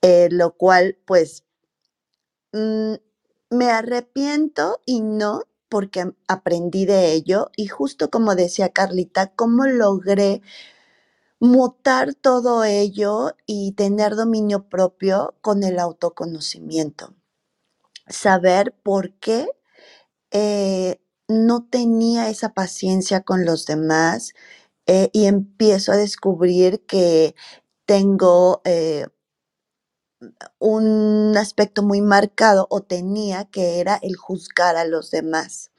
[0.02, 1.44] eh, lo cual pues
[2.52, 2.94] mm,
[3.50, 10.42] me arrepiento y no porque aprendí de ello y justo como decía Carlita, cómo logré
[11.40, 17.14] mutar todo ello y tener dominio propio con el autoconocimiento.
[18.08, 19.46] Saber por qué
[20.30, 24.32] eh, no tenía esa paciencia con los demás
[24.86, 27.34] eh, y empiezo a descubrir que
[27.86, 29.06] tengo eh,
[30.58, 35.70] un aspecto muy marcado o tenía que era el juzgar a los demás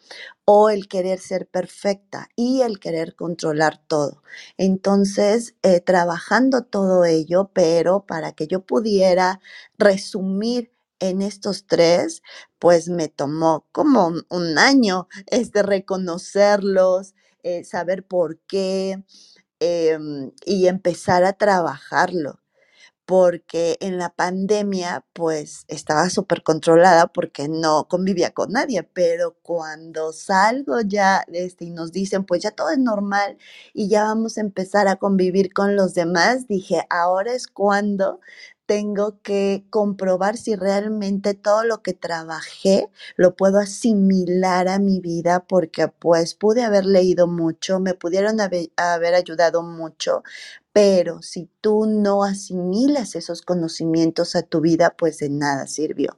[0.45, 4.23] o el querer ser perfecta y el querer controlar todo.
[4.57, 9.41] Entonces, eh, trabajando todo ello, pero para que yo pudiera
[9.77, 12.21] resumir en estos tres,
[12.59, 19.03] pues me tomó como un año este, reconocerlos, eh, saber por qué
[19.59, 22.39] em, y empezar a trabajarlo
[23.09, 30.13] porque en la pandemia pues estaba súper controlada porque no convivía con nadie, pero cuando
[30.13, 33.39] salgo ya este, y nos dicen pues ya todo es normal
[33.73, 38.19] y ya vamos a empezar a convivir con los demás, dije, ahora es cuando
[38.67, 45.47] tengo que comprobar si realmente todo lo que trabajé lo puedo asimilar a mi vida
[45.47, 50.21] porque pues pude haber leído mucho, me pudieron haber, haber ayudado mucho,
[50.81, 56.17] pero si tú no asimilas esos conocimientos a tu vida, pues de nada sirvió.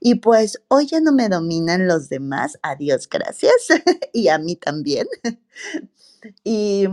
[0.00, 3.68] Y pues hoy ya no me dominan los demás, adiós, gracias,
[4.12, 5.06] y a mí también.
[6.42, 6.88] y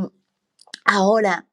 [0.85, 1.49] ahora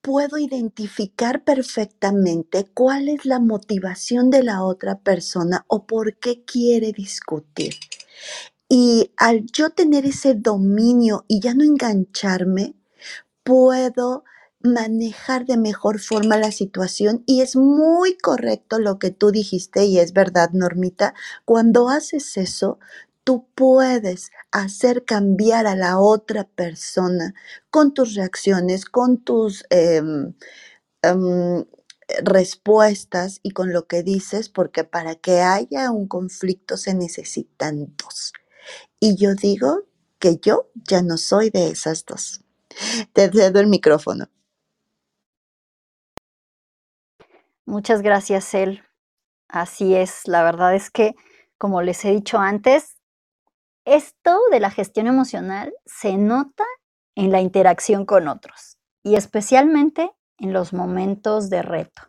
[0.00, 6.90] puedo identificar perfectamente cuál es la motivación de la otra persona o por qué quiere
[6.90, 7.74] discutir.
[8.68, 12.74] Y al yo tener ese dominio y ya no engancharme,
[13.44, 14.24] puedo
[14.60, 19.98] manejar de mejor forma la situación y es muy correcto lo que tú dijiste y
[20.00, 22.78] es verdad, Normita, cuando haces eso,
[23.24, 27.34] tú puedes hacer cambiar a la otra persona
[27.70, 30.34] con tus reacciones, con tus em,
[31.02, 31.64] em,
[32.24, 38.32] respuestas y con lo que dices, porque para que haya un conflicto se necesitan dos.
[39.00, 39.84] Y yo digo
[40.20, 42.43] que yo ya no soy de esas dos.
[43.12, 44.26] Te cedo el micrófono.
[47.66, 48.82] Muchas gracias, El.
[49.48, 51.14] Así es, la verdad es que,
[51.58, 52.96] como les he dicho antes,
[53.84, 56.64] esto de la gestión emocional se nota
[57.14, 62.02] en la interacción con otros y especialmente en los momentos de reto,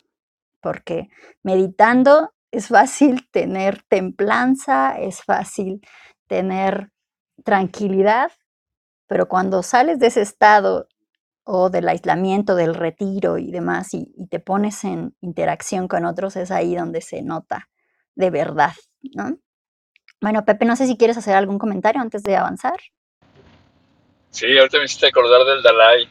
[0.61, 1.09] porque
[1.43, 5.81] meditando es fácil tener templanza, es fácil
[6.27, 6.91] tener
[7.43, 8.31] tranquilidad,
[9.07, 10.87] pero cuando sales de ese estado
[11.43, 16.51] o del aislamiento, del retiro y demás, y, te pones en interacción con otros, es
[16.51, 17.69] ahí donde se nota
[18.15, 18.73] de verdad,
[19.13, 19.37] ¿no?
[20.21, 22.79] Bueno, Pepe, no sé si quieres hacer algún comentario antes de avanzar.
[24.31, 26.09] Sí, ahorita me hiciste acordar del Dalai.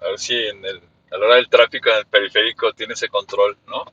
[0.00, 3.08] A ver si en el, a la hora del tráfico en el periférico tiene ese
[3.08, 3.84] control, ¿no?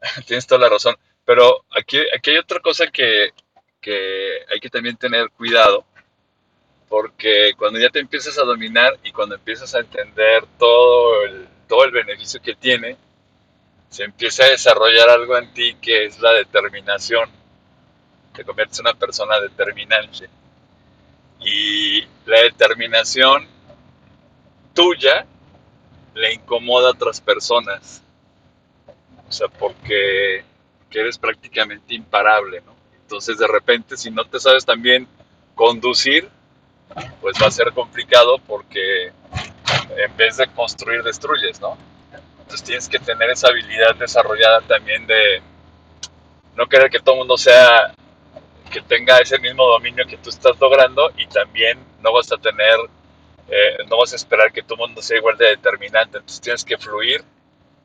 [0.26, 0.96] Tienes toda la razón.
[1.24, 3.32] Pero aquí, aquí hay otra cosa que,
[3.80, 5.84] que hay que también tener cuidado,
[6.88, 11.84] porque cuando ya te empiezas a dominar y cuando empiezas a entender todo el, todo
[11.84, 12.96] el beneficio que tiene,
[13.90, 17.28] se empieza a desarrollar algo en ti que es la determinación.
[18.34, 20.28] Te conviertes en una persona determinante.
[21.40, 23.46] Y la determinación
[24.74, 25.26] tuya
[26.14, 28.02] le incomoda a otras personas.
[29.28, 30.44] O sea, porque
[30.90, 32.74] que eres prácticamente imparable, ¿no?
[33.02, 35.06] Entonces, de repente, si no te sabes también
[35.54, 36.28] conducir,
[37.20, 39.12] pues va a ser complicado porque
[39.96, 41.76] en vez de construir, destruyes, ¿no?
[42.40, 45.42] Entonces tienes que tener esa habilidad desarrollada también de
[46.56, 47.92] no querer que todo el mundo sea,
[48.70, 52.76] que tenga ese mismo dominio que tú estás logrando y también no vas a tener,
[53.48, 56.18] eh, no vas a esperar que todo el mundo sea igual de determinante.
[56.18, 57.22] Entonces tienes que fluir,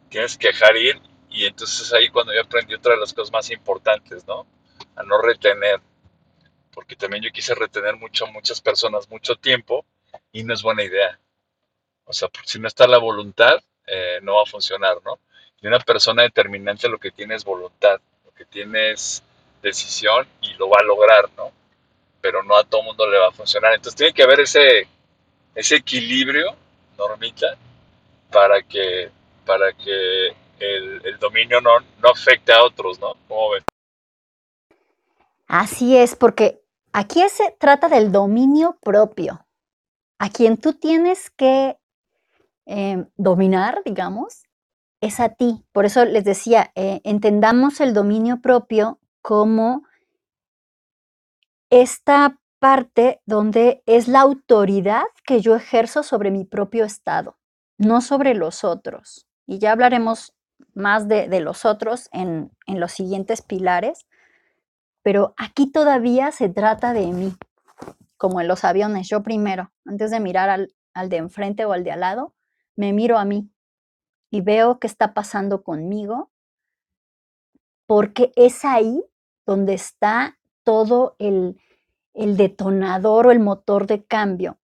[0.10, 3.50] tienes que dejar ir y entonces ahí cuando yo aprendí otra de las cosas más
[3.52, 4.46] importantes, ¿no?
[4.96, 5.82] A no retener,
[6.74, 9.86] porque también yo quise retener mucho, muchas personas mucho tiempo
[10.32, 11.20] y no es buena idea.
[12.06, 15.20] O sea, si no está la voluntad, eh, no va a funcionar, ¿no?
[15.62, 19.24] Y una persona determinante lo que tiene es voluntad, lo que tiene es
[19.62, 21.52] decisión y lo va a lograr, ¿no?
[22.20, 23.74] Pero no a todo mundo le va a funcionar.
[23.74, 24.88] Entonces tiene que haber ese,
[25.56, 26.56] ese equilibrio,
[26.98, 27.56] Normita,
[28.32, 29.10] para que,
[29.46, 30.28] para que
[30.60, 33.16] el, el dominio no, no afecte a otros, ¿no?
[33.28, 33.64] ¿Cómo ven?
[35.48, 36.63] Así es, porque
[36.94, 39.46] aquí se trata del dominio propio,
[40.20, 41.78] a quien tú tienes que
[42.66, 44.44] eh, dominar, digamos,
[45.02, 45.66] es a ti.
[45.74, 49.84] Por eso les decía, eh, entendamos el dominio propio como
[51.70, 57.38] esta parte donde es la autoridad que yo ejerzo sobre mi propio estado,
[57.78, 59.28] no sobre los otros.
[59.46, 60.34] Y ya hablaremos
[60.74, 64.06] más de, los otros en los siguientes pilares,
[65.04, 67.34] pero aquí todavía se trata de mí,
[68.18, 71.84] como en los aviones, yo primero, antes de mirar al, al de enfrente o al
[71.84, 72.34] de al lado,
[72.76, 73.52] me miro a mí
[74.32, 76.32] y veo qué está pasando conmigo,
[77.86, 79.04] porque es ahí
[79.46, 81.60] donde está todo el,
[82.14, 84.58] el detonador o el motor de cambio.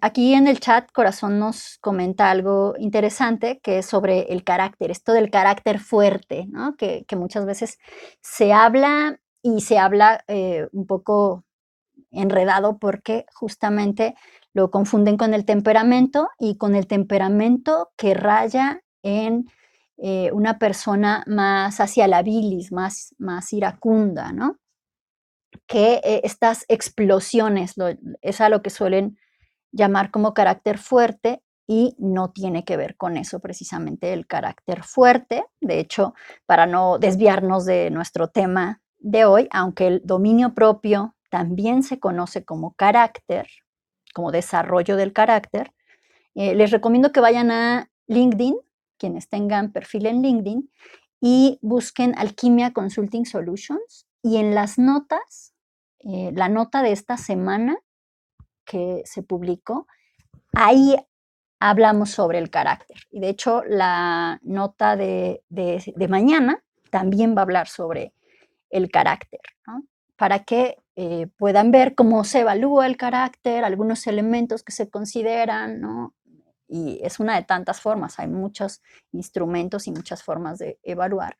[0.00, 5.12] Aquí en el chat Corazón nos comenta algo interesante que es sobre el carácter, esto
[5.12, 6.76] del carácter fuerte, ¿no?
[6.76, 7.78] que, que muchas veces
[8.20, 11.44] se habla y se habla eh, un poco
[12.10, 14.14] enredado porque justamente
[14.54, 19.46] lo confunden con el temperamento y con el temperamento que raya en
[19.98, 24.58] eh, una persona más hacia la bilis, más, más iracunda, ¿no?
[25.66, 27.88] Que eh, estas explosiones lo,
[28.22, 29.18] es a lo que suelen
[29.72, 35.44] llamar como carácter fuerte y no tiene que ver con eso precisamente el carácter fuerte.
[35.60, 36.14] De hecho,
[36.46, 42.44] para no desviarnos de nuestro tema de hoy, aunque el dominio propio también se conoce
[42.44, 43.48] como carácter,
[44.14, 45.72] como desarrollo del carácter,
[46.34, 48.56] eh, les recomiendo que vayan a LinkedIn,
[48.96, 50.70] quienes tengan perfil en LinkedIn,
[51.20, 54.06] y busquen Alquimia Consulting Solutions.
[54.22, 55.54] Y en las notas,
[56.00, 57.76] eh, la nota de esta semana
[58.64, 59.86] que se publicó,
[60.52, 60.96] ahí
[61.60, 62.98] hablamos sobre el carácter.
[63.10, 68.12] Y de hecho, la nota de, de, de mañana también va a hablar sobre
[68.70, 69.84] el carácter, ¿no?
[70.18, 75.80] para que eh, puedan ver cómo se evalúa el carácter, algunos elementos que se consideran,
[75.80, 76.12] ¿no?
[76.66, 81.38] Y es una de tantas formas, hay muchos instrumentos y muchas formas de evaluar.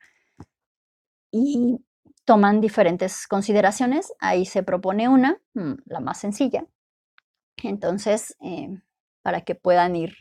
[1.33, 1.85] Y
[2.25, 6.65] toman diferentes consideraciones, ahí se propone una, mm, la más sencilla.
[7.65, 8.81] Entonces, eh,
[9.23, 10.15] para que puedan ir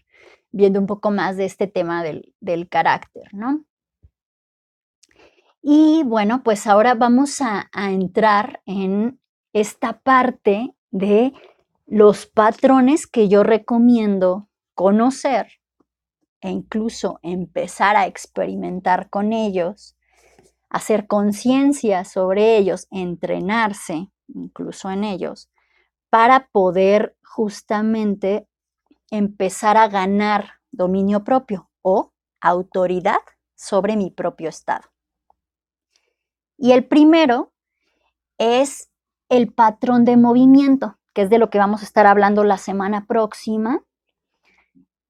[0.52, 3.64] viendo un poco más de este tema del, del carácter, ¿no?
[5.70, 9.20] Y bueno, pues ahora vamos a, a entrar en
[9.52, 11.34] esta parte de
[11.86, 15.60] los patrones que yo recomiendo conocer
[16.40, 19.98] e incluso empezar a experimentar con ellos,
[20.70, 25.52] hacer conciencia sobre ellos, entrenarse incluso en ellos,
[26.10, 28.48] para poder justamente
[29.12, 33.20] empezar a ganar dominio propio o autoridad
[33.54, 34.88] sobre mi propio estado.
[36.58, 37.54] Y el primero
[38.38, 38.90] es
[39.30, 43.06] el patrón de movimiento, que es de lo que vamos a estar hablando la semana
[43.06, 43.84] próxima.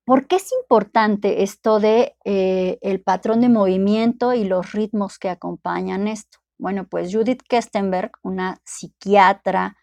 [0.05, 5.29] ¿Por qué es importante esto de eh, el patrón de movimiento y los ritmos que
[5.29, 6.39] acompañan esto?
[6.57, 9.77] Bueno, pues Judith Kestenberg, una psiquiatra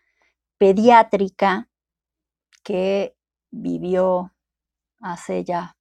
[0.59, 1.69] pediátrica
[2.63, 3.15] que
[3.51, 4.33] vivió
[5.01, 5.77] hace ya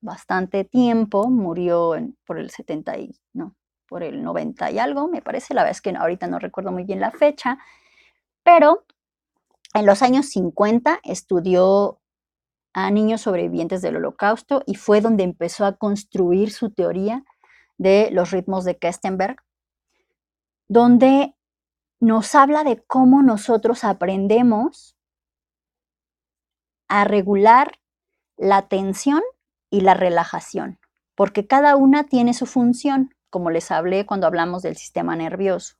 [0.00, 1.94] bastante tiempo, murió
[2.26, 3.54] por el 70 y, no,
[3.88, 6.84] por el 90 y algo, me parece, la verdad es que ahorita no recuerdo muy
[6.84, 7.58] bien la fecha,
[8.42, 8.84] pero
[9.74, 12.00] en los años 50 estudió
[12.72, 17.24] a niños sobrevivientes del holocausto y fue donde empezó a construir su teoría
[17.78, 19.36] de los ritmos de Kestenberg,
[20.68, 21.34] donde
[22.00, 24.96] nos habla de cómo nosotros aprendemos
[26.88, 27.78] a regular
[28.36, 29.22] la tensión
[29.70, 30.78] y la relajación,
[31.14, 35.76] porque cada una tiene su función, como les hablé cuando hablamos del sistema nervioso.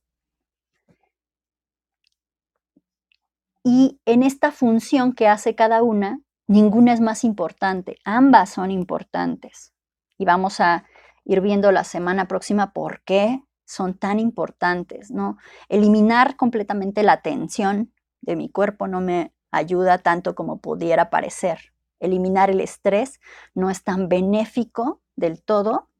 [3.64, 9.72] Y en esta función que hace cada una, ninguna es más importante, ambas son importantes.
[10.18, 10.84] Y vamos a
[11.24, 15.36] ir viendo la semana próxima por qué son tan importantes, ¿no?
[15.68, 21.72] Eliminar completamente la tensión de mi cuerpo no me ayuda tanto como pudiera parecer.
[21.98, 23.18] Eliminar el estrés
[23.54, 25.90] no es tan benéfico del todo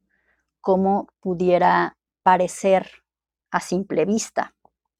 [0.67, 2.91] como pudiera parecer
[3.51, 4.53] a simple vista.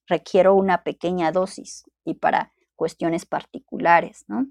[0.07, 4.47] Requiero una pequeña dosis y para cuestiones particulares, ¿no?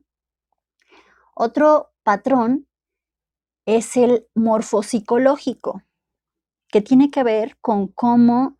[1.35, 2.69] Otro patrón
[3.65, 5.85] es el morfopsicológico,
[6.69, 8.59] que tiene que ver con cómo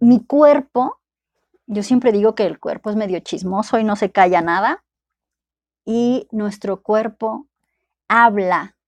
[0.00, 1.02] mi cuerpo,
[1.66, 4.86] yo siempre digo que el cuerpo es medio chismoso y no se calla nada,
[5.84, 7.46] y nuestro cuerpo
[8.08, 8.78] habla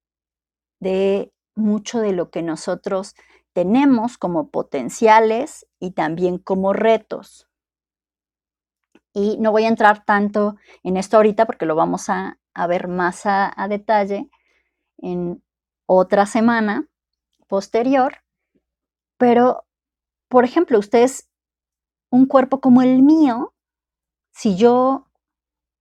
[0.80, 3.14] de mucho de lo que nosotros
[3.52, 7.48] tenemos como potenciales y también como retos.
[9.12, 12.38] Y no voy a entrar tanto en esto ahorita porque lo vamos a,
[12.68, 14.28] ver más a, a detalle
[14.98, 15.42] en
[15.86, 16.88] otra semana
[17.46, 18.16] posterior,
[19.16, 19.64] pero,
[20.28, 21.28] por ejemplo, ustedes,
[22.10, 23.54] un cuerpo como el mío,
[24.32, 25.08] si yo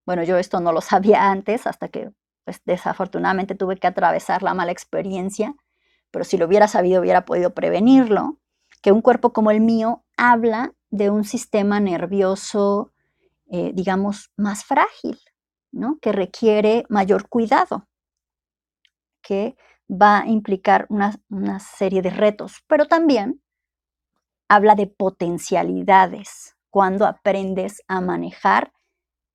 [0.08, 2.12] bueno, yo esto no lo sabía antes hasta que
[2.46, 5.54] pues, desafortunadamente tuve que atravesar la mala experiencia,
[6.18, 8.40] pero si lo hubiera sabido hubiera podido prevenirlo,
[8.82, 12.92] que un cuerpo como el mío habla de un sistema nervioso,
[13.52, 15.20] eh, digamos, más frágil,
[15.72, 16.00] ¿no?
[16.02, 17.88] que requiere mayor cuidado,
[19.22, 19.56] que
[19.88, 23.44] va a implicar una, una serie de retos, pero también
[24.50, 28.74] habla de potencialidades cuando aprendes a manejar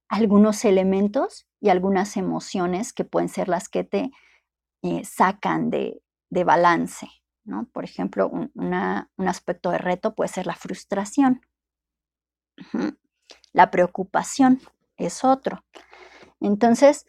[0.08, 4.10] algunos elementos y algunas emociones que pueden ser las que te
[4.82, 6.02] eh, sacan de,
[6.44, 7.08] balance.
[7.44, 7.68] ¿no?
[7.72, 8.74] Por ejemplo, un,
[9.28, 11.42] aspecto de reto puede ser la frustración.
[13.52, 14.60] La preocupación
[14.96, 15.64] es otro.
[16.40, 17.06] Entonces,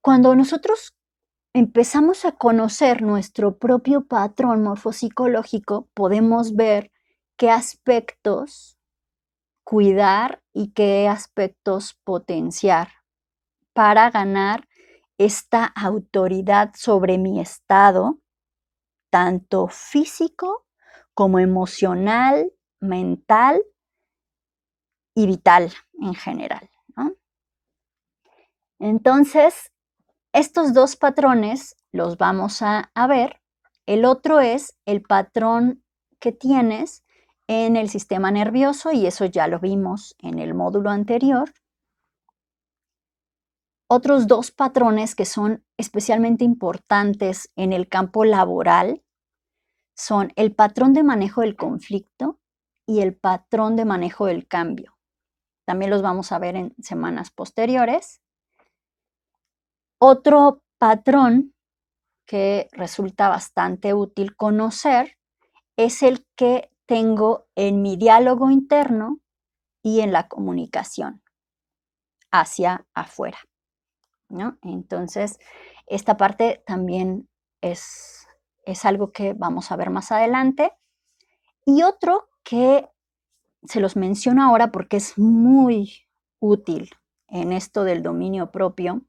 [0.00, 0.94] cuando nosotros
[1.54, 6.90] empezamos a conocer nuestro propio patrón morfopsicológico, podemos ver
[7.36, 8.78] qué aspectos
[9.64, 12.88] cuidar y qué aspectos potenciar
[13.72, 14.68] para ganar
[15.24, 18.18] esta autoridad sobre mi estado,
[19.10, 20.66] tanto físico
[21.14, 23.62] como emocional, mental
[25.14, 26.68] y vital en general.
[28.78, 29.70] Entonces,
[30.32, 33.40] estos dos patrones los vamos a, ver.
[33.86, 35.84] El otro es el patrón
[36.18, 37.04] que tienes
[37.46, 41.52] en el sistema nervioso y eso ya lo vimos en el módulo anterior.
[43.94, 49.04] Otros dos patrones que son especialmente importantes en el campo laboral
[49.94, 52.40] son el patrón de manejo del conflicto
[52.86, 54.96] y el patrón de manejo del cambio.
[55.66, 58.22] También los vamos a ver en semanas posteriores.
[59.98, 61.54] Otro patrón
[62.26, 65.18] que resulta bastante útil conocer
[65.76, 69.20] es el que tengo en mi diálogo interno
[69.82, 71.22] y en la comunicación
[72.30, 73.38] hacia afuera.
[74.32, 74.58] ¿No?
[74.62, 75.38] Entonces,
[75.86, 77.28] esta parte también
[77.60, 78.26] es,
[78.64, 80.72] es algo que vamos a ver más adelante.
[81.64, 82.88] Y otro que
[83.64, 86.08] se los menciono ahora porque es muy
[86.40, 86.90] útil
[87.28, 89.02] en esto del dominio propio,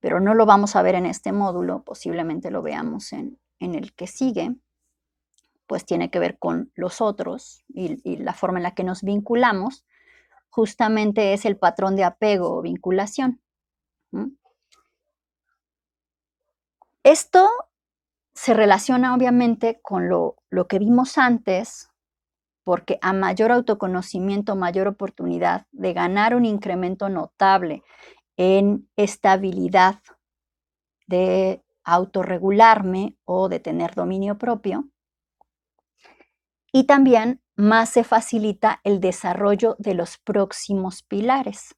[0.00, 3.94] pero no lo vamos a ver en este módulo, posiblemente lo veamos en, en el
[3.94, 4.54] que sigue,
[5.66, 9.84] pues tiene que ver con los otros y, la forma en la que nos vinculamos,
[10.48, 13.40] justamente es el patrón de apego o vinculación.
[17.06, 17.48] Esto
[18.34, 21.88] se relaciona obviamente con lo, lo que vimos antes,
[22.64, 27.84] porque a mayor autoconocimiento, mayor oportunidad de ganar un incremento notable
[28.36, 30.00] en estabilidad
[31.06, 34.88] de autorregularme o de tener dominio propio,
[36.72, 41.76] y también más se facilita el desarrollo de los próximos pilares.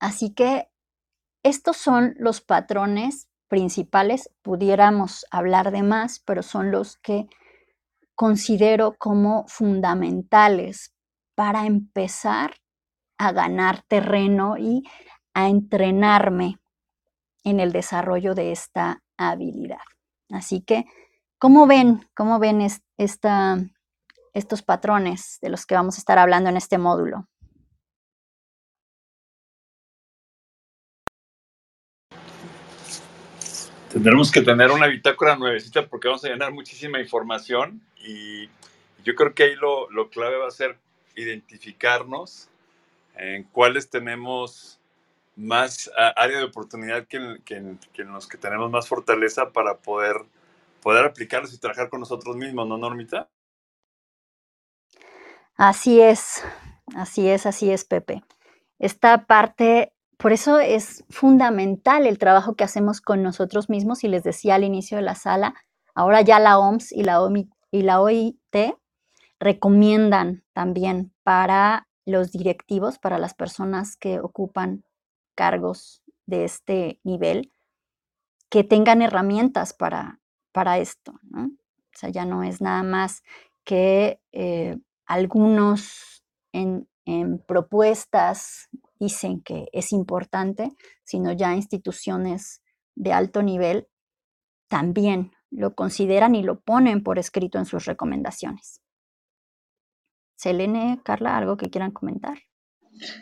[0.00, 0.69] Así que
[1.42, 4.30] estos son los patrones principales.
[4.42, 7.26] Pudiéramos hablar de más, pero son los que
[8.14, 10.94] considero como fundamentales
[11.34, 12.56] para empezar
[13.16, 14.82] a ganar terreno y
[15.32, 16.58] a entrenarme
[17.44, 19.78] en el desarrollo de esta habilidad.
[20.30, 20.84] Así que,
[21.38, 22.06] ¿cómo ven?
[22.14, 22.60] ¿Cómo ven
[22.98, 27.29] estos patrones de los que vamos a estar hablando en este módulo?
[33.92, 38.48] Tendremos que tener una bitácora nuevecita porque vamos a llenar muchísima información y
[39.04, 40.78] yo creo que ahí lo, lo clave va a ser
[41.16, 42.48] identificarnos
[43.16, 44.78] en cuáles tenemos
[45.34, 49.78] más área de oportunidad que en, que, que en, los que tenemos más fortaleza para
[49.78, 50.16] poder,
[50.82, 53.28] poder aplicarlos y trabajar con nosotros mismos, ¿no, Normita?
[55.56, 56.44] Así es,
[56.94, 58.22] así es, así es, Pepe.
[58.78, 64.22] Esta parte, por eso es fundamental el trabajo que hacemos con nosotros mismos y les
[64.22, 65.54] decía al inicio de la sala,
[65.94, 68.76] ahora ya la OMS y la, OIT
[69.38, 74.84] recomiendan también para los directivos, para las personas que ocupan
[75.34, 77.50] cargos de este nivel,
[78.50, 80.20] que tengan herramientas para,
[80.52, 81.12] para esto.
[81.34, 81.48] O
[81.94, 83.22] sea, ya no es nada más
[83.64, 86.86] que eh, algunos en
[87.46, 88.68] propuestas
[89.00, 90.70] dicen que es importante,
[91.02, 92.62] sino ya instituciones
[92.94, 93.88] de alto nivel
[94.68, 98.80] también lo consideran y lo ponen por escrito en sus recomendaciones.
[100.36, 102.38] Selene, Carla, ¿algo que quieran comentar?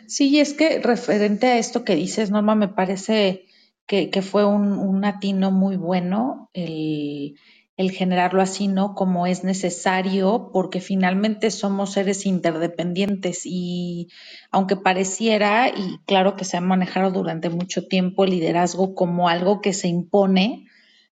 [0.07, 3.45] Sí, es que referente a esto que dices, Norma, me parece
[3.87, 7.39] que, fue un, un, atino muy bueno el,
[7.79, 8.93] el generarlo así, ¿no?
[8.93, 14.09] Como es necesario, porque finalmente somos seres interdependientes y
[14.51, 19.61] aunque pareciera, y claro que se ha manejado durante mucho tiempo el liderazgo como algo
[19.61, 20.65] que se impone,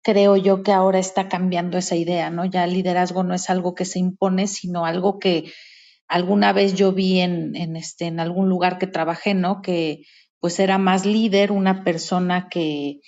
[0.02, 2.44] creo yo que ahora está cambiando esa idea, ¿no?
[2.44, 5.54] Ya el liderazgo no es algo que se impone, sino algo que
[6.10, 9.62] alguna vez yo vi en, en, este, en algún lugar que trabajé, ¿no?
[9.62, 10.02] Que
[10.42, 13.00] pues era más líder una persona que,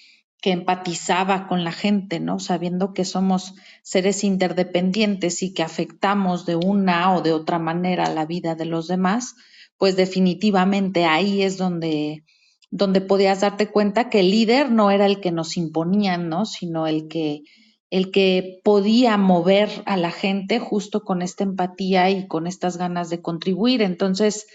[0.42, 2.40] que empatizaba con la gente, ¿no?
[2.40, 8.26] Sabiendo que somos seres interdependientes y que afectamos de una o de otra manera la
[8.26, 9.36] vida de los demás,
[9.78, 12.24] pues definitivamente ahí es donde,
[12.72, 16.46] donde podías darte cuenta que el líder no era el que nos imponían, ¿no?
[16.46, 17.44] Sino el que,
[17.92, 23.12] el que podía mover a la gente justo con esta empatía y con estas ganas
[23.12, 23.84] de contribuir.
[23.84, 24.48] Entonces,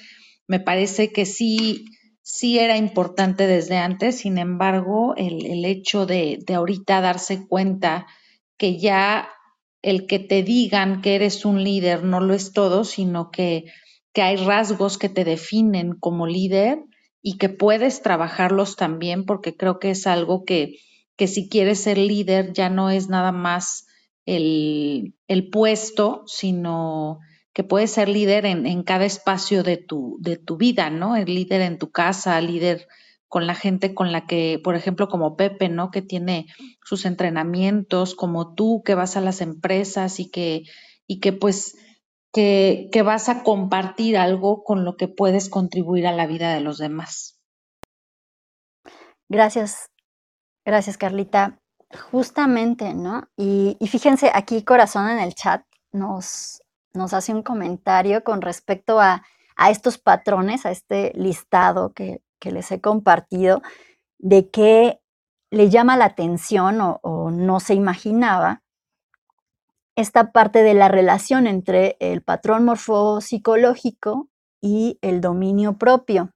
[0.48, 1.84] me parece que sí,
[2.26, 8.08] sí era importante desde antes, sin embargo, el, el hecho de, de ahorita darse cuenta
[8.58, 9.28] que ya
[9.80, 13.66] el que te digan que eres un líder no lo es todo, sino que,
[14.12, 16.80] que hay rasgos que te definen como líder
[17.22, 20.80] y que puedes trabajarlos también, porque creo que es algo que,
[21.16, 23.86] que si quieres ser líder ya no es nada más
[24.24, 27.20] el, el puesto, sino
[27.56, 31.16] que puedes ser líder en, en, cada espacio de tu, de tu vida, ¿no?
[31.16, 32.86] El líder en tu casa, líder
[33.28, 35.90] con la gente con la que, por ejemplo, como Pepe, ¿no?
[35.90, 36.48] Que tiene
[36.84, 40.64] sus entrenamientos, como tú, que vas a las empresas y que,
[41.06, 41.78] y que pues,
[42.30, 46.60] que, que vas a compartir algo con lo que puedes contribuir a la vida de
[46.60, 47.40] los demás.
[49.30, 49.88] Gracias,
[50.66, 51.58] Gracias, Carlita.
[52.10, 53.30] Justamente, ¿no?
[53.34, 56.60] Y, y, fíjense, aquí Corazón en el chat nos,
[56.96, 59.22] nos hace un comentario con respecto a,
[59.70, 63.62] estos patrones, a este listado que, les he compartido,
[64.18, 65.00] de que
[65.50, 68.62] le llama la atención o, o no se imaginaba
[69.96, 74.28] esta parte de la relación entre el patrón morfopsicológico
[74.60, 76.30] y el dominio propio.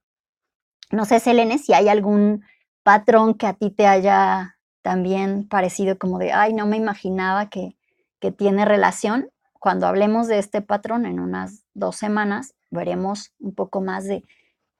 [0.91, 2.43] No sé, Selene, si hay algún
[2.83, 7.77] patrón que a ti te haya también parecido como de, ay, no me imaginaba que,
[8.19, 9.29] que tiene relación.
[9.61, 14.23] Cuando hablemos de este patrón en unas dos semanas, veremos un poco más de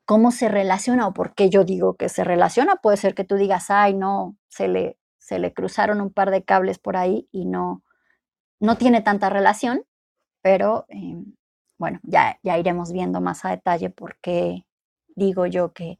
[0.06, 2.78] cómo se relaciona o por qué yo digo que se relaciona.
[2.78, 6.44] Puede ser que tú digas, ay, no, se le, se le cruzaron un par de
[6.44, 7.84] cables por ahí y no,
[8.60, 9.86] no tiene tanta relación,
[10.42, 11.26] pero eh,
[11.78, 14.66] bueno, ya, ya iremos viendo más a detalle por qué
[15.16, 16.00] digo yo que,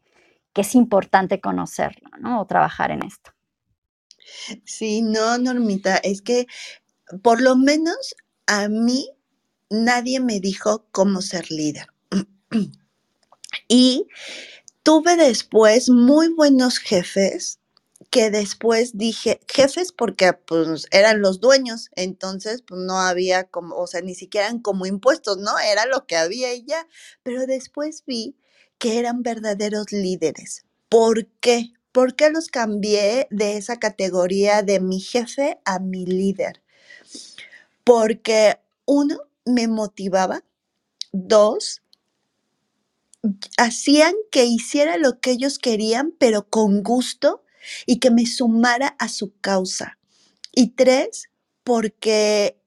[0.54, 2.42] que es importante conocerlo, ¿no?
[2.42, 3.30] O trabajar en esto.
[4.66, 6.48] Sí, no, Normita, es que
[7.22, 8.16] por lo menos
[8.48, 9.10] a mí
[9.70, 11.88] nadie me dijo cómo ser líder.
[13.68, 14.08] y
[14.84, 17.60] tuve después muy buenos jefes
[18.10, 23.88] que después dije, jefes porque pues eran los dueños, entonces pues no había como, o
[23.88, 25.58] sea, ni siquiera eran como impuestos, ¿no?
[25.60, 26.88] Era lo que había y ya,
[27.24, 28.36] pero después vi
[28.78, 31.72] que eran verdaderos líderes, ¿Por qué?
[31.94, 36.62] ¿Por qué los cambié de esa categoría de mi jefe a mi líder?
[37.92, 40.46] Porque uno, me motivaba.
[41.12, 41.82] Dos,
[43.58, 47.44] hacían que hiciera lo que ellos querían, pero con gusto
[47.86, 50.00] y que me sumara a su causa.
[50.54, 51.32] Y tres,
[51.66, 52.64] porque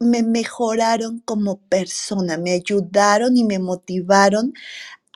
[0.00, 4.54] me mejoraron como persona, me ayudaron y me motivaron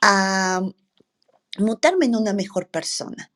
[0.01, 0.61] a
[1.57, 3.33] mutarme en una mejor persona.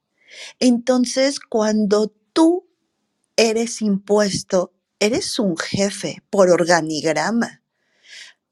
[0.58, 2.66] Entonces, cuando tú
[3.36, 4.72] eres impuesto,
[5.02, 7.64] eres un jefe por organigrama,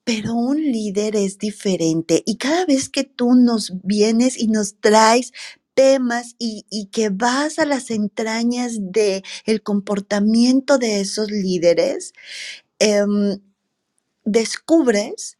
[0.03, 2.23] pero un líder es diferente.
[2.25, 5.31] Y cada vez que tú nos vienes y nos traes
[5.75, 12.13] temas y, y que vas a las entrañas de el comportamiento de esos líderes,
[12.79, 13.39] em,
[14.25, 15.38] descubres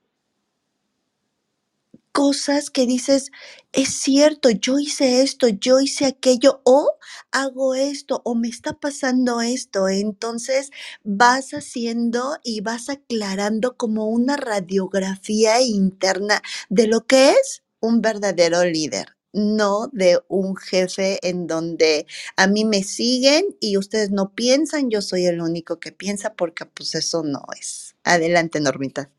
[2.19, 3.31] cosas que dices,
[3.71, 6.97] es cierto, yo hice esto, yo hice aquello, o
[7.31, 9.87] hago esto, o me está pasando esto.
[9.87, 10.69] Entonces
[11.05, 18.65] vas haciendo y vas aclarando como una radiografía interna de lo que es un verdadero
[18.65, 19.15] líder.
[19.31, 22.05] No de un jefe en donde
[22.35, 26.65] a mí me siguen y ustedes no piensan, yo soy el único que piensa, porque
[26.65, 27.95] pues eso no es.
[28.03, 29.09] Adelante, Normita.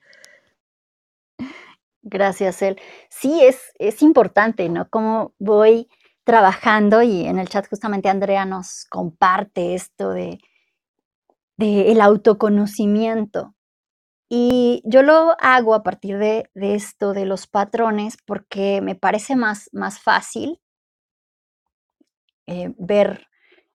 [2.02, 2.80] Gracias, El.
[3.10, 4.88] Sí, es, es importante, ¿no?
[4.88, 5.88] Cómo voy
[6.24, 10.38] trabajando y en el chat justamente Andrea nos comparte esto de,
[11.56, 13.54] de el autoconocimiento.
[14.30, 19.36] Y yo lo hago a partir de, de esto, de los patrones, porque me parece
[19.36, 20.60] más, más fácil
[22.46, 23.26] eh, ver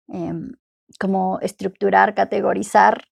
[0.07, 0.53] em,
[0.99, 3.05] cómo estructurar, categorizar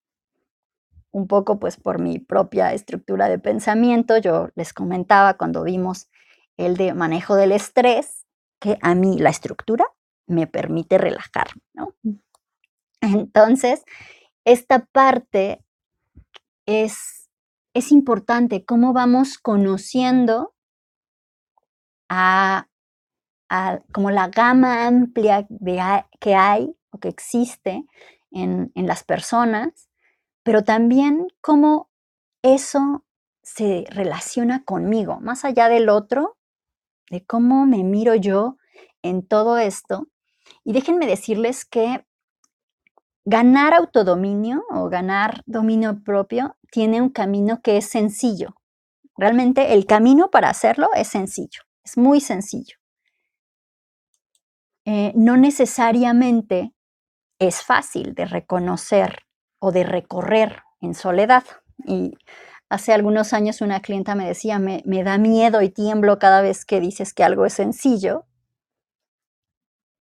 [1.14, 4.18] un poco pues por mi propia estructura de pensamiento.
[4.18, 6.10] Yo les comentaba cuando vimos
[6.58, 8.26] el de manejo del estrés,
[8.60, 9.86] que a mí la estructura
[10.26, 11.96] me permite relajarme, ¿no?
[13.02, 13.84] Entonces,
[14.44, 15.64] esta parte
[16.66, 17.30] es,
[17.74, 20.56] es importante, cómo vamos conociendo
[22.10, 22.70] a,
[23.50, 27.86] a como la gama amplia de, que hay o que existe
[28.32, 29.90] en, en las personas
[30.44, 31.90] pero también cómo
[32.42, 33.06] eso
[33.42, 36.38] se relaciona conmigo, más allá del otro,
[37.10, 38.58] de cómo me miro yo
[39.02, 40.08] en todo esto.
[40.64, 42.06] Y déjenme decirles que
[43.26, 48.56] ganar autodominio o ganar dominio propio tiene un camino que es sencillo.
[49.16, 52.78] Realmente el camino para hacerlo es sencillo, es muy sencillo.
[54.86, 56.74] Eh, no necesariamente
[57.40, 59.20] es fácil de reconocer
[59.66, 61.46] o de recorrer en soledad.
[61.86, 62.18] Y
[62.68, 66.82] hace algunos años una clienta me decía, me, da miedo y tiemblo cada vez que
[66.82, 68.26] dices que algo es sencillo,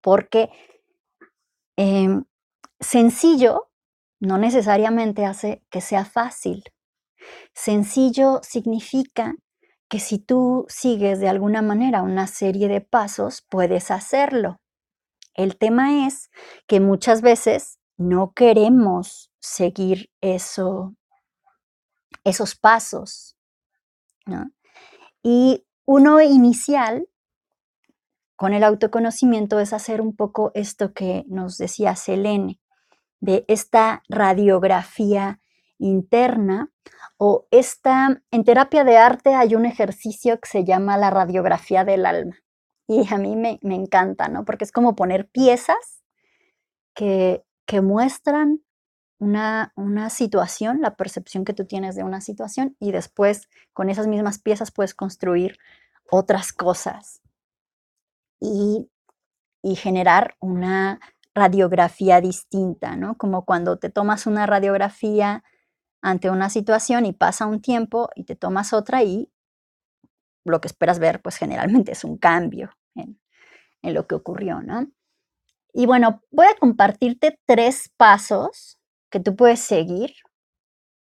[0.00, 0.50] porque
[1.76, 2.24] em,
[2.80, 3.68] sencillo
[4.18, 6.64] no necesariamente hace que sea fácil.
[7.54, 9.36] Sencillo significa
[9.88, 14.56] que si tú sigues de alguna manera una serie de pasos, puedes hacerlo.
[15.34, 16.32] El tema es
[16.66, 20.95] que muchas veces no queremos seguir eso,
[22.24, 23.36] esos pasos.
[25.22, 27.09] Y uno inicial
[28.36, 32.61] con el autoconocimiento es hacer un poco esto que nos decía Selene,
[33.20, 35.40] de esta radiografía
[35.78, 36.72] interna
[37.18, 42.07] o esta, en terapia de arte hay un ejercicio que se llama la radiografía del
[42.07, 42.36] alma
[42.88, 44.45] y a mí me, me encanta, ¿no?
[44.45, 46.03] Porque es como poner piezas
[46.95, 48.61] que, que muestran
[49.23, 54.41] una, situación, la percepción que tú tienes de una situación y después con esas mismas
[54.41, 55.59] piezas puedes construir
[56.11, 57.23] otras cosas
[58.41, 58.89] y,
[59.77, 60.99] generar una
[61.35, 63.16] radiografía distinta, ¿no?
[63.16, 65.45] Como cuando te tomas una radiografía
[66.03, 69.31] ante una situación y pasa un tiempo y te tomas otra y
[70.45, 73.20] lo que esperas ver, pues generalmente es un cambio en,
[73.83, 74.89] en lo que ocurrió, ¿no?
[75.73, 78.82] Y bueno, voy a compartirte tres pasos
[79.12, 80.16] que tú puedes seguir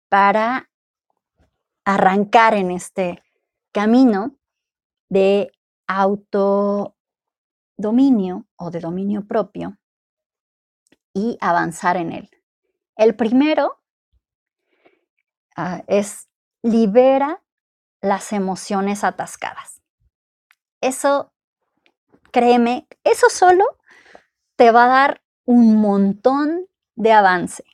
[0.09, 0.71] para
[1.85, 3.21] arrancar en este
[3.73, 4.37] camino
[5.09, 5.51] de
[5.87, 6.95] autodominio
[8.55, 9.77] o de dominio propio
[11.13, 12.29] y avanzar en él.
[12.95, 13.83] El primero
[15.57, 16.29] ah, es
[16.63, 17.43] libera
[18.01, 19.81] las emociones atascadas.
[20.79, 21.33] Eso,
[22.31, 23.65] créeme, eso solo
[24.55, 27.65] te va a dar un montón de avance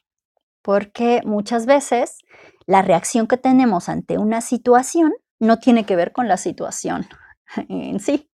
[0.63, 2.17] porque muchas veces
[2.65, 7.05] la reacción que tenemos ante una situación no tiene que ver con la situación
[7.69, 8.31] en sí,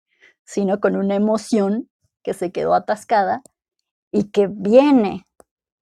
[0.45, 1.89] sino con una emoción
[2.23, 3.41] que se quedó atascada
[4.11, 5.25] y que viene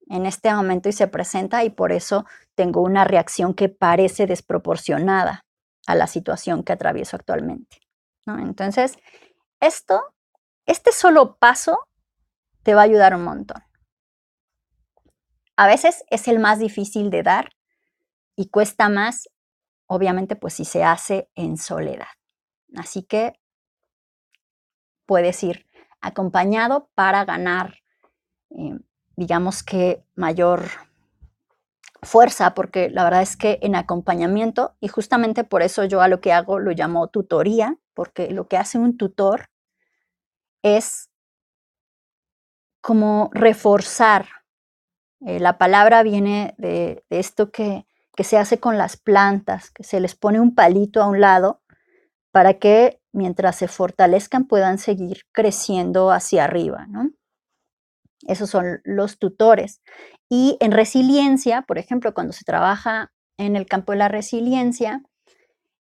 [0.09, 2.25] en este momento y se presenta y por eso
[2.55, 5.45] tengo una reacción que parece desproporcionada
[5.87, 7.79] a la situación que atravieso actualmente.
[8.27, 8.97] Entonces,
[9.61, 10.03] esto,
[10.67, 11.79] este solo paso
[12.63, 13.63] te va a ayudar un montón.
[15.59, 17.51] A veces es el más difícil de dar
[18.37, 19.29] y cuesta más,
[19.89, 22.07] obviamente, pues si se hace en soledad.
[22.77, 23.33] Así que
[25.05, 25.67] puedes ir
[26.01, 27.75] acompañado para ganar,
[28.51, 28.79] eh,
[29.17, 30.63] digamos que mayor
[32.05, 36.21] fuerza, porque la verdad es que en acompañamiento, y justamente por eso yo a lo
[36.21, 39.51] que hago lo llamo tutoría, porque lo que hace un tutor
[40.63, 41.11] es
[42.81, 44.38] como reforzar.
[45.21, 47.87] Eh, la palabra viene de, esto que,
[48.19, 51.63] se hace con las plantas, que se les pone un palito a un lado
[52.33, 56.87] para que mientras se fortalezcan puedan seguir creciendo hacia arriba.
[58.27, 59.83] Esos son los tutores.
[60.29, 65.03] Y en resiliencia, por ejemplo, cuando se trabaja en el campo de la resiliencia,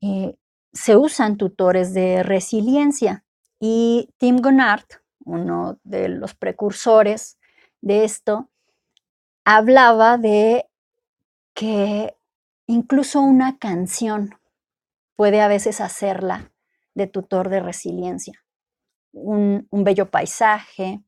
[0.01, 0.37] eh,
[0.72, 3.25] se usan tutores de resiliencia.
[3.61, 4.85] Y Tim Gonard,
[5.25, 7.39] uno de los precursores
[7.81, 8.51] de esto,
[9.45, 10.68] hablaba de
[11.55, 12.16] que
[12.66, 14.38] incluso una canción
[15.16, 16.53] puede a veces hacerla
[16.95, 18.45] de tutor de resiliencia.
[19.12, 21.03] Un, bello paisaje,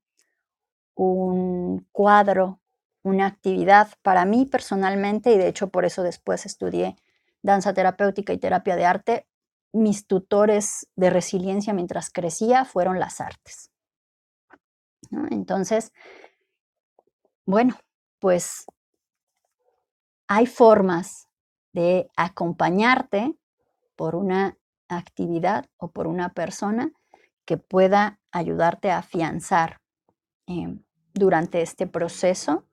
[0.94, 2.60] un cuadro,
[3.02, 3.88] una actividad.
[4.02, 6.96] Para mí personalmente, y de hecho por eso después estudié
[7.42, 9.26] danza terapéutica y terapia de arte,
[9.72, 13.70] mis tutores de resiliencia mientras crecía fueron las artes.
[15.30, 15.92] Entonces,
[17.44, 17.76] bueno,
[18.26, 18.66] pues
[20.26, 21.28] hay formas
[21.72, 23.38] de acompañarte
[23.94, 24.58] por una
[24.88, 26.90] actividad o por una persona
[27.44, 29.80] que pueda ayudarte a afianzar
[30.48, 32.66] em, durante este proceso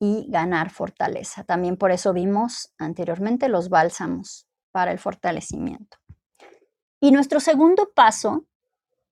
[0.00, 1.44] y ganar fortaleza.
[1.44, 5.98] También por eso vimos anteriormente los bálsamos para el fortalecimiento.
[7.00, 8.46] Y nuestro segundo paso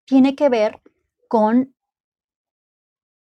[0.04, 0.82] tiene que ver
[1.28, 1.76] con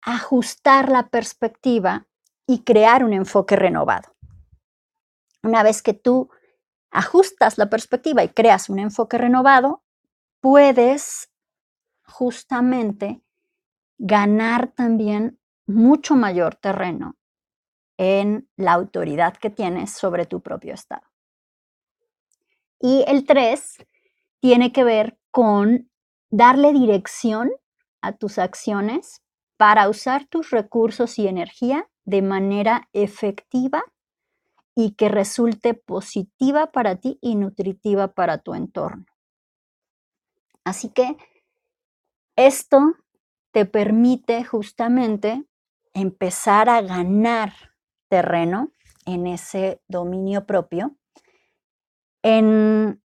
[0.02, 2.08] ajustar la perspectiva
[2.50, 4.12] y crear un enfoque renovado.
[5.44, 6.30] Una vez que tú
[6.90, 9.84] ajustas la perspectiva y creas un enfoque renovado,
[10.40, 11.30] puedes
[12.04, 13.22] justamente
[13.98, 17.16] ganar también mucho mayor terreno
[17.96, 21.06] en la autoridad que tienes sobre tu propio estado.
[22.80, 23.86] Y el 3
[24.40, 25.88] tiene que ver con
[26.30, 27.52] darle dirección
[28.00, 29.22] a tus acciones
[29.56, 33.82] para usar tus recursos y energía de manera efectiva
[34.74, 39.04] y que resulte positiva para ti y nutritiva para tu entorno.
[40.64, 41.16] Así que
[42.36, 42.94] esto
[43.52, 45.44] te permite justamente
[45.92, 47.52] empezar a ganar
[48.08, 48.72] terreno
[49.06, 50.96] en ese dominio propio.
[52.22, 53.02] En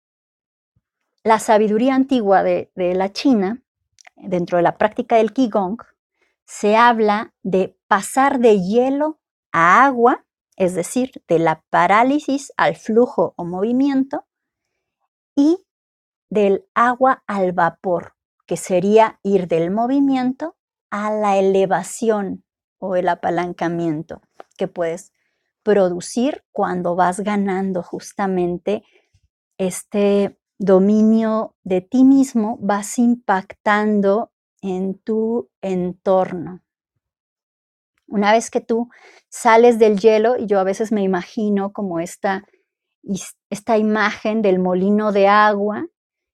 [1.23, 3.63] la sabiduría antigua de, la China,
[4.17, 5.79] dentro de la práctica del Qigong,
[6.53, 9.19] se habla de pasar de hielo
[9.53, 10.27] a agua,
[10.57, 14.27] es decir, de la parálisis al flujo o movimiento,
[15.35, 15.65] y
[16.29, 20.55] del agua al vapor, que sería ir del movimiento
[20.91, 22.45] a la elevación
[22.79, 24.21] o el apalancamiento
[24.59, 25.11] que puedes
[25.63, 28.85] producir cuando vas ganando justamente
[29.57, 34.32] este dominio de ti mismo, vas impactando
[34.63, 36.63] en tu entorno.
[38.07, 38.89] Una vez que tú
[39.29, 42.45] sales del hielo, y yo a veces me imagino como esta,
[43.51, 45.87] esta imagen del molino de agua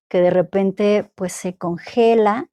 [0.08, 2.50] que de repente pues se congela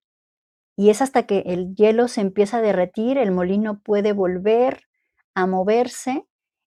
[0.77, 4.83] y es hasta que el hielo se empieza a derretir, el molino puede volver
[5.33, 6.27] a moverse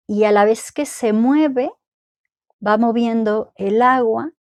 [0.06, 1.70] y a la vez que se mueve,
[2.66, 4.32] va moviendo el agua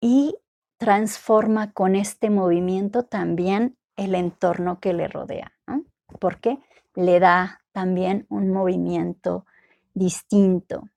[0.00, 0.36] y
[0.80, 5.52] transforma con este movimiento también el entorno que le rodea,
[6.18, 6.58] porque
[6.94, 9.44] le da también un movimiento
[9.92, 10.88] distinto.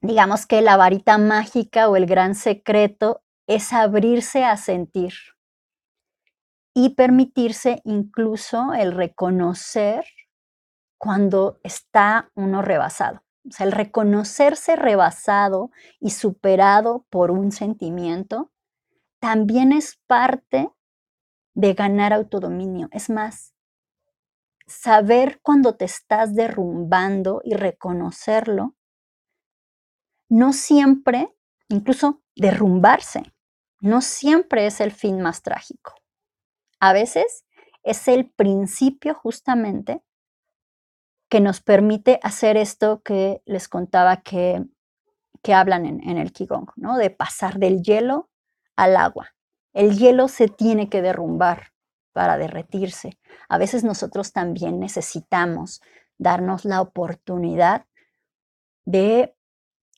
[0.00, 5.12] Digamos que la varita mágica o el gran secreto es abrirse a sentir
[6.72, 10.06] y permitirse incluso el reconocer
[10.96, 13.22] cuando está uno rebasado.
[13.46, 18.50] O sea, el reconocerse rebasado y superado por un sentimiento
[19.20, 20.70] también es parte
[21.54, 22.88] de ganar autodominio.
[22.92, 23.54] Es más,
[24.66, 28.74] saber cuando te estás derrumbando y reconocerlo
[30.28, 31.34] no siempre,
[31.68, 33.22] incluso derrumbarse,
[33.80, 35.94] no siempre es el fin más trágico.
[36.80, 37.46] A veces
[37.82, 40.02] es el principio justamente
[41.30, 44.64] que nos permite hacer esto que les contaba que,
[45.42, 46.96] que hablan en, en el Qigong, ¿no?
[46.96, 48.30] De pasar del hielo
[48.78, 49.34] al agua.
[49.72, 51.72] El hielo se tiene que derrumbar
[52.12, 53.18] para derretirse.
[53.48, 55.82] A veces nosotros también necesitamos
[56.16, 57.86] darnos la oportunidad
[58.84, 59.36] de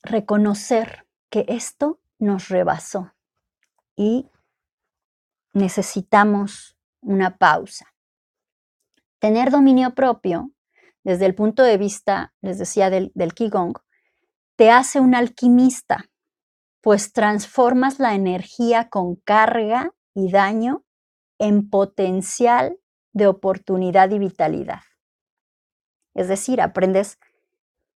[0.03, 3.13] reconocer que esto nos rebasó
[3.97, 4.31] y
[5.53, 7.93] necesitamos una pausa.
[9.19, 10.53] Tener dominio propio,
[11.05, 13.75] desde el punto de vista, les decía, del, del Qigong,
[14.57, 16.10] te hace un alquimista,
[16.81, 20.85] pues transformas la energía con carga y daño
[21.39, 22.79] en potencial
[23.13, 24.81] de oportunidad y vitalidad.
[26.15, 27.19] Es decir, aprendes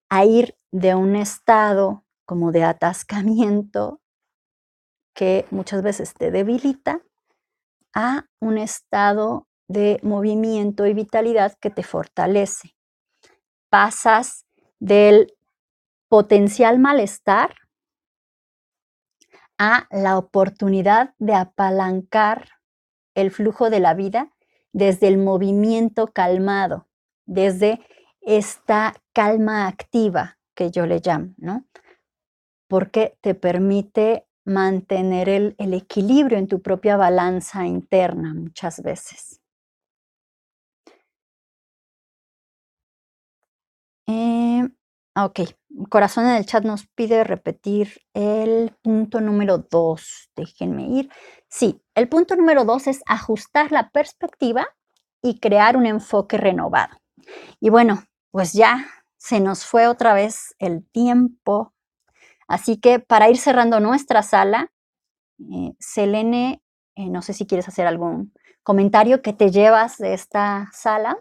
[0.09, 4.01] a ir de un estado como de atascamiento
[5.15, 7.01] que muchas veces te debilita
[7.95, 12.75] a un estado de movimiento y vitalidad que te fortalece.
[13.71, 14.47] Pasas
[14.81, 15.33] del
[16.09, 17.55] potencial malestar
[19.59, 22.49] a la oportunidad de apalancar
[23.15, 24.31] el flujo de la vida
[24.73, 26.89] desde el movimiento calmado,
[27.27, 27.81] desde
[28.21, 31.65] esta calma activa que yo le llamo, ¿no?
[32.69, 39.41] Porque te permite mantener el, equilibrio en tu propia balanza interna muchas veces.
[44.07, 44.69] Eh,
[45.17, 45.41] ok,
[45.91, 50.31] Corazón en el chat nos pide repetir el punto número dos.
[50.37, 51.11] Déjenme ir.
[51.49, 54.67] Sí, el punto número dos es ajustar la perspectiva
[55.23, 56.97] y crear un enfoque renovado.
[57.61, 58.87] Y bueno, pues ya
[59.17, 61.73] se nos fue otra vez el tiempo.
[62.47, 64.71] Así que para ir cerrando nuestra sala,
[65.39, 66.63] eh, Selene,
[66.97, 71.17] eh, no sé si quieres hacer algún comentario que te llevas de esta sala.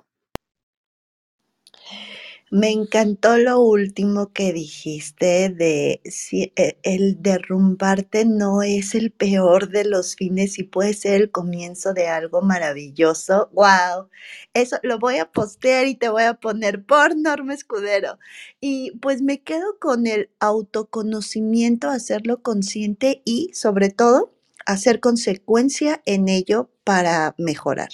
[2.54, 9.70] Me encantó lo último que dijiste de si e- el derrumbarte no es el peor
[9.70, 13.50] de los fines y puede ser el comienzo de algo maravilloso.
[13.54, 14.10] ¡Wow!
[14.54, 18.20] Eso lo voy a postear y te voy a poner por Norma Escudero.
[18.62, 24.32] Y pues me quedo con el autoconocimiento, hacerlo consciente y sobre todo
[24.68, 27.90] hacer consecuencia en ello para mejorar.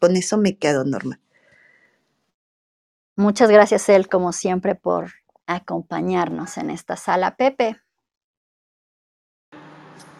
[0.00, 1.20] Con eso me quedo, Norma.
[3.18, 5.10] Muchas gracias, él, como siempre, por
[5.48, 7.34] acompañarnos en esta sala.
[7.34, 7.76] Pepe.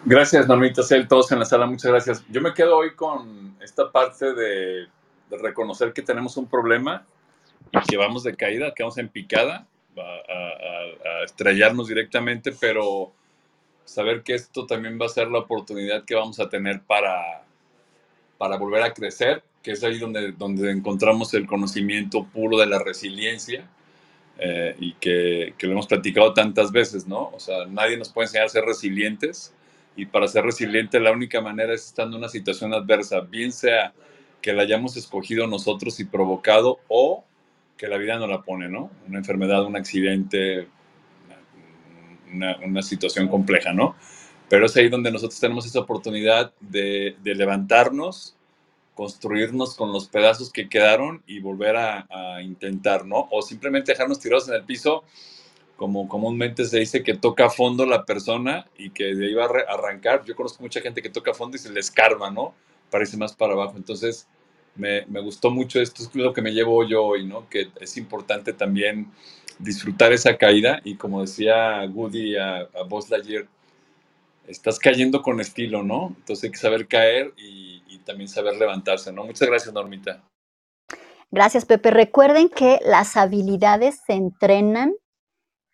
[0.05, 2.25] Gracias, Normita Cel, todos en la sala, muchas gracias.
[2.29, 4.89] Yo me quedo hoy con esta parte de,
[5.31, 7.07] reconocer que tenemos un problema
[7.71, 13.13] y que vamos de caída, que vamos en picada, a- a estrellarnos directamente, pero
[13.85, 17.45] saber que esto también va a ser la oportunidad que vamos a tener para,
[18.39, 22.79] para volver a crecer, que es ahí donde, donde encontramos el conocimiento puro de la
[22.79, 23.69] resiliencia
[24.39, 27.31] eh, y que, que lo hemos platicado tantas veces, ¿no?
[27.35, 29.53] O sea, nadie nos puede enseñar a ser resilientes
[29.97, 33.93] y para ser resiliente la única manera es estando en una situación adversa, bien sea
[34.41, 37.25] que la hayamos escogido nosotros y provocado o
[37.77, 38.91] que la vida nos la pone, ¿no?
[39.09, 40.69] Una enfermedad, un accidente,
[42.33, 43.97] una, una situación compleja, ¿no?
[44.49, 48.37] Pero es ahí donde nosotros tenemos esa oportunidad de, de levantarnos,
[48.99, 53.29] construirnos con los pedazos que quedaron y volver a, a intentar, ¿no?
[53.31, 55.05] O simplemente dejarnos tirados en el piso,
[55.77, 59.45] como comúnmente se dice que toca a fondo la persona y que de ahí va
[59.45, 60.25] a arrancar.
[60.25, 62.55] Yo conozco mucha gente que toca a fondo y se le escarba, ¿no?
[62.91, 63.75] Parece más para abajo.
[63.77, 64.27] Entonces,
[64.75, 67.49] me, me gustó mucho esto, es lo que me llevo yo hoy, ¿no?
[67.49, 69.13] Que es importante también
[69.61, 73.47] disfrutar esa caída y como decía Woody a, a Buzz Lightyear,
[74.49, 76.15] estás cayendo con estilo, ¿no?
[76.17, 79.25] Entonces hay que saber caer y, y también saber levantarse, ¿no?
[79.25, 80.23] Muchas gracias, Normita.
[81.31, 81.91] Gracias, Pepe.
[81.91, 84.95] Recuerden que las habilidades se entrenan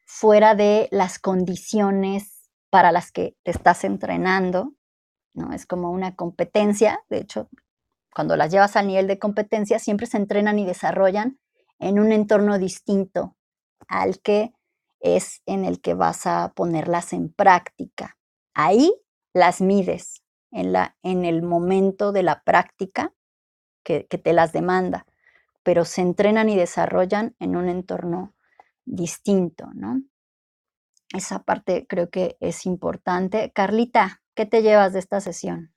[0.04, 4.74] fuera de las condiciones para las que te estás entrenando,
[5.32, 5.52] ¿no?
[5.52, 7.48] Es como una competencia, de hecho,
[8.14, 11.38] cuando las llevas al nivel de competencia, siempre se entrenan y desarrollan
[11.78, 13.36] en un entorno distinto
[13.88, 14.52] al que
[15.00, 18.16] es en el que vas a ponerlas en práctica.
[18.54, 18.94] Ahí
[19.32, 23.12] las mides en, la, en el momento de la práctica
[23.82, 25.06] que, que te las demanda,
[25.62, 28.34] pero se entrenan y desarrollan en un entorno
[28.84, 30.02] distinto, ¿no?
[31.12, 33.52] Esa parte creo que es importante.
[33.54, 35.72] Carlita, ¿qué te llevas de esta sesión?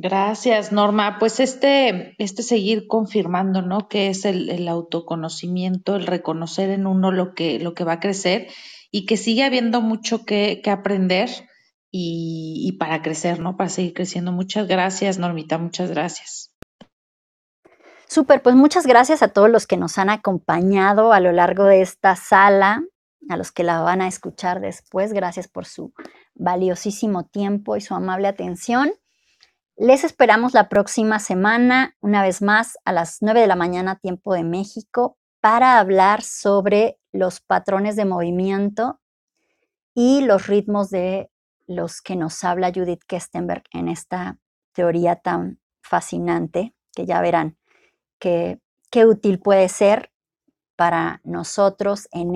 [0.00, 1.18] Gracias, Norma.
[1.18, 3.88] Pues este, este seguir confirmando, ¿no?
[3.88, 8.48] Que es el, autoconocimiento, el reconocer en uno lo que, lo que va a crecer
[8.92, 11.47] y que sigue habiendo mucho que, que aprender
[11.90, 13.56] y, para crecer, ¿no?
[13.56, 14.32] Para seguir creciendo.
[14.32, 16.52] Muchas gracias, Normita, muchas gracias.
[18.06, 21.82] Súper, pues muchas gracias a todos los que nos han acompañado a lo largo de
[21.82, 22.82] esta sala,
[23.28, 25.12] a los que la van a escuchar después.
[25.12, 25.92] Gracias por su
[26.34, 28.90] valiosísimo tiempo y su amable atención.
[29.76, 34.34] Les esperamos la próxima semana, una vez más, a las 9 de la mañana, tiempo
[34.34, 39.00] de México, para hablar sobre los patrones de movimiento
[39.94, 41.30] y los ritmos de
[41.68, 44.38] los que nos habla Judith Kestenberg en esta
[44.72, 47.56] teoría tan fascinante que ya verán
[48.18, 48.58] qué
[49.06, 50.10] útil puede ser
[50.76, 52.34] para nosotros en,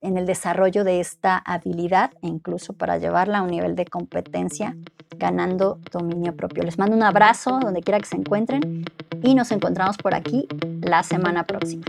[0.00, 4.76] en el desarrollo de esta habilidad e incluso para llevarla a un nivel de competencia
[5.16, 6.62] ganando dominio propio.
[6.62, 8.84] Les mando un abrazo donde quiera que se encuentren
[9.22, 10.46] y nos encontramos por aquí
[10.80, 11.84] la semana próxima.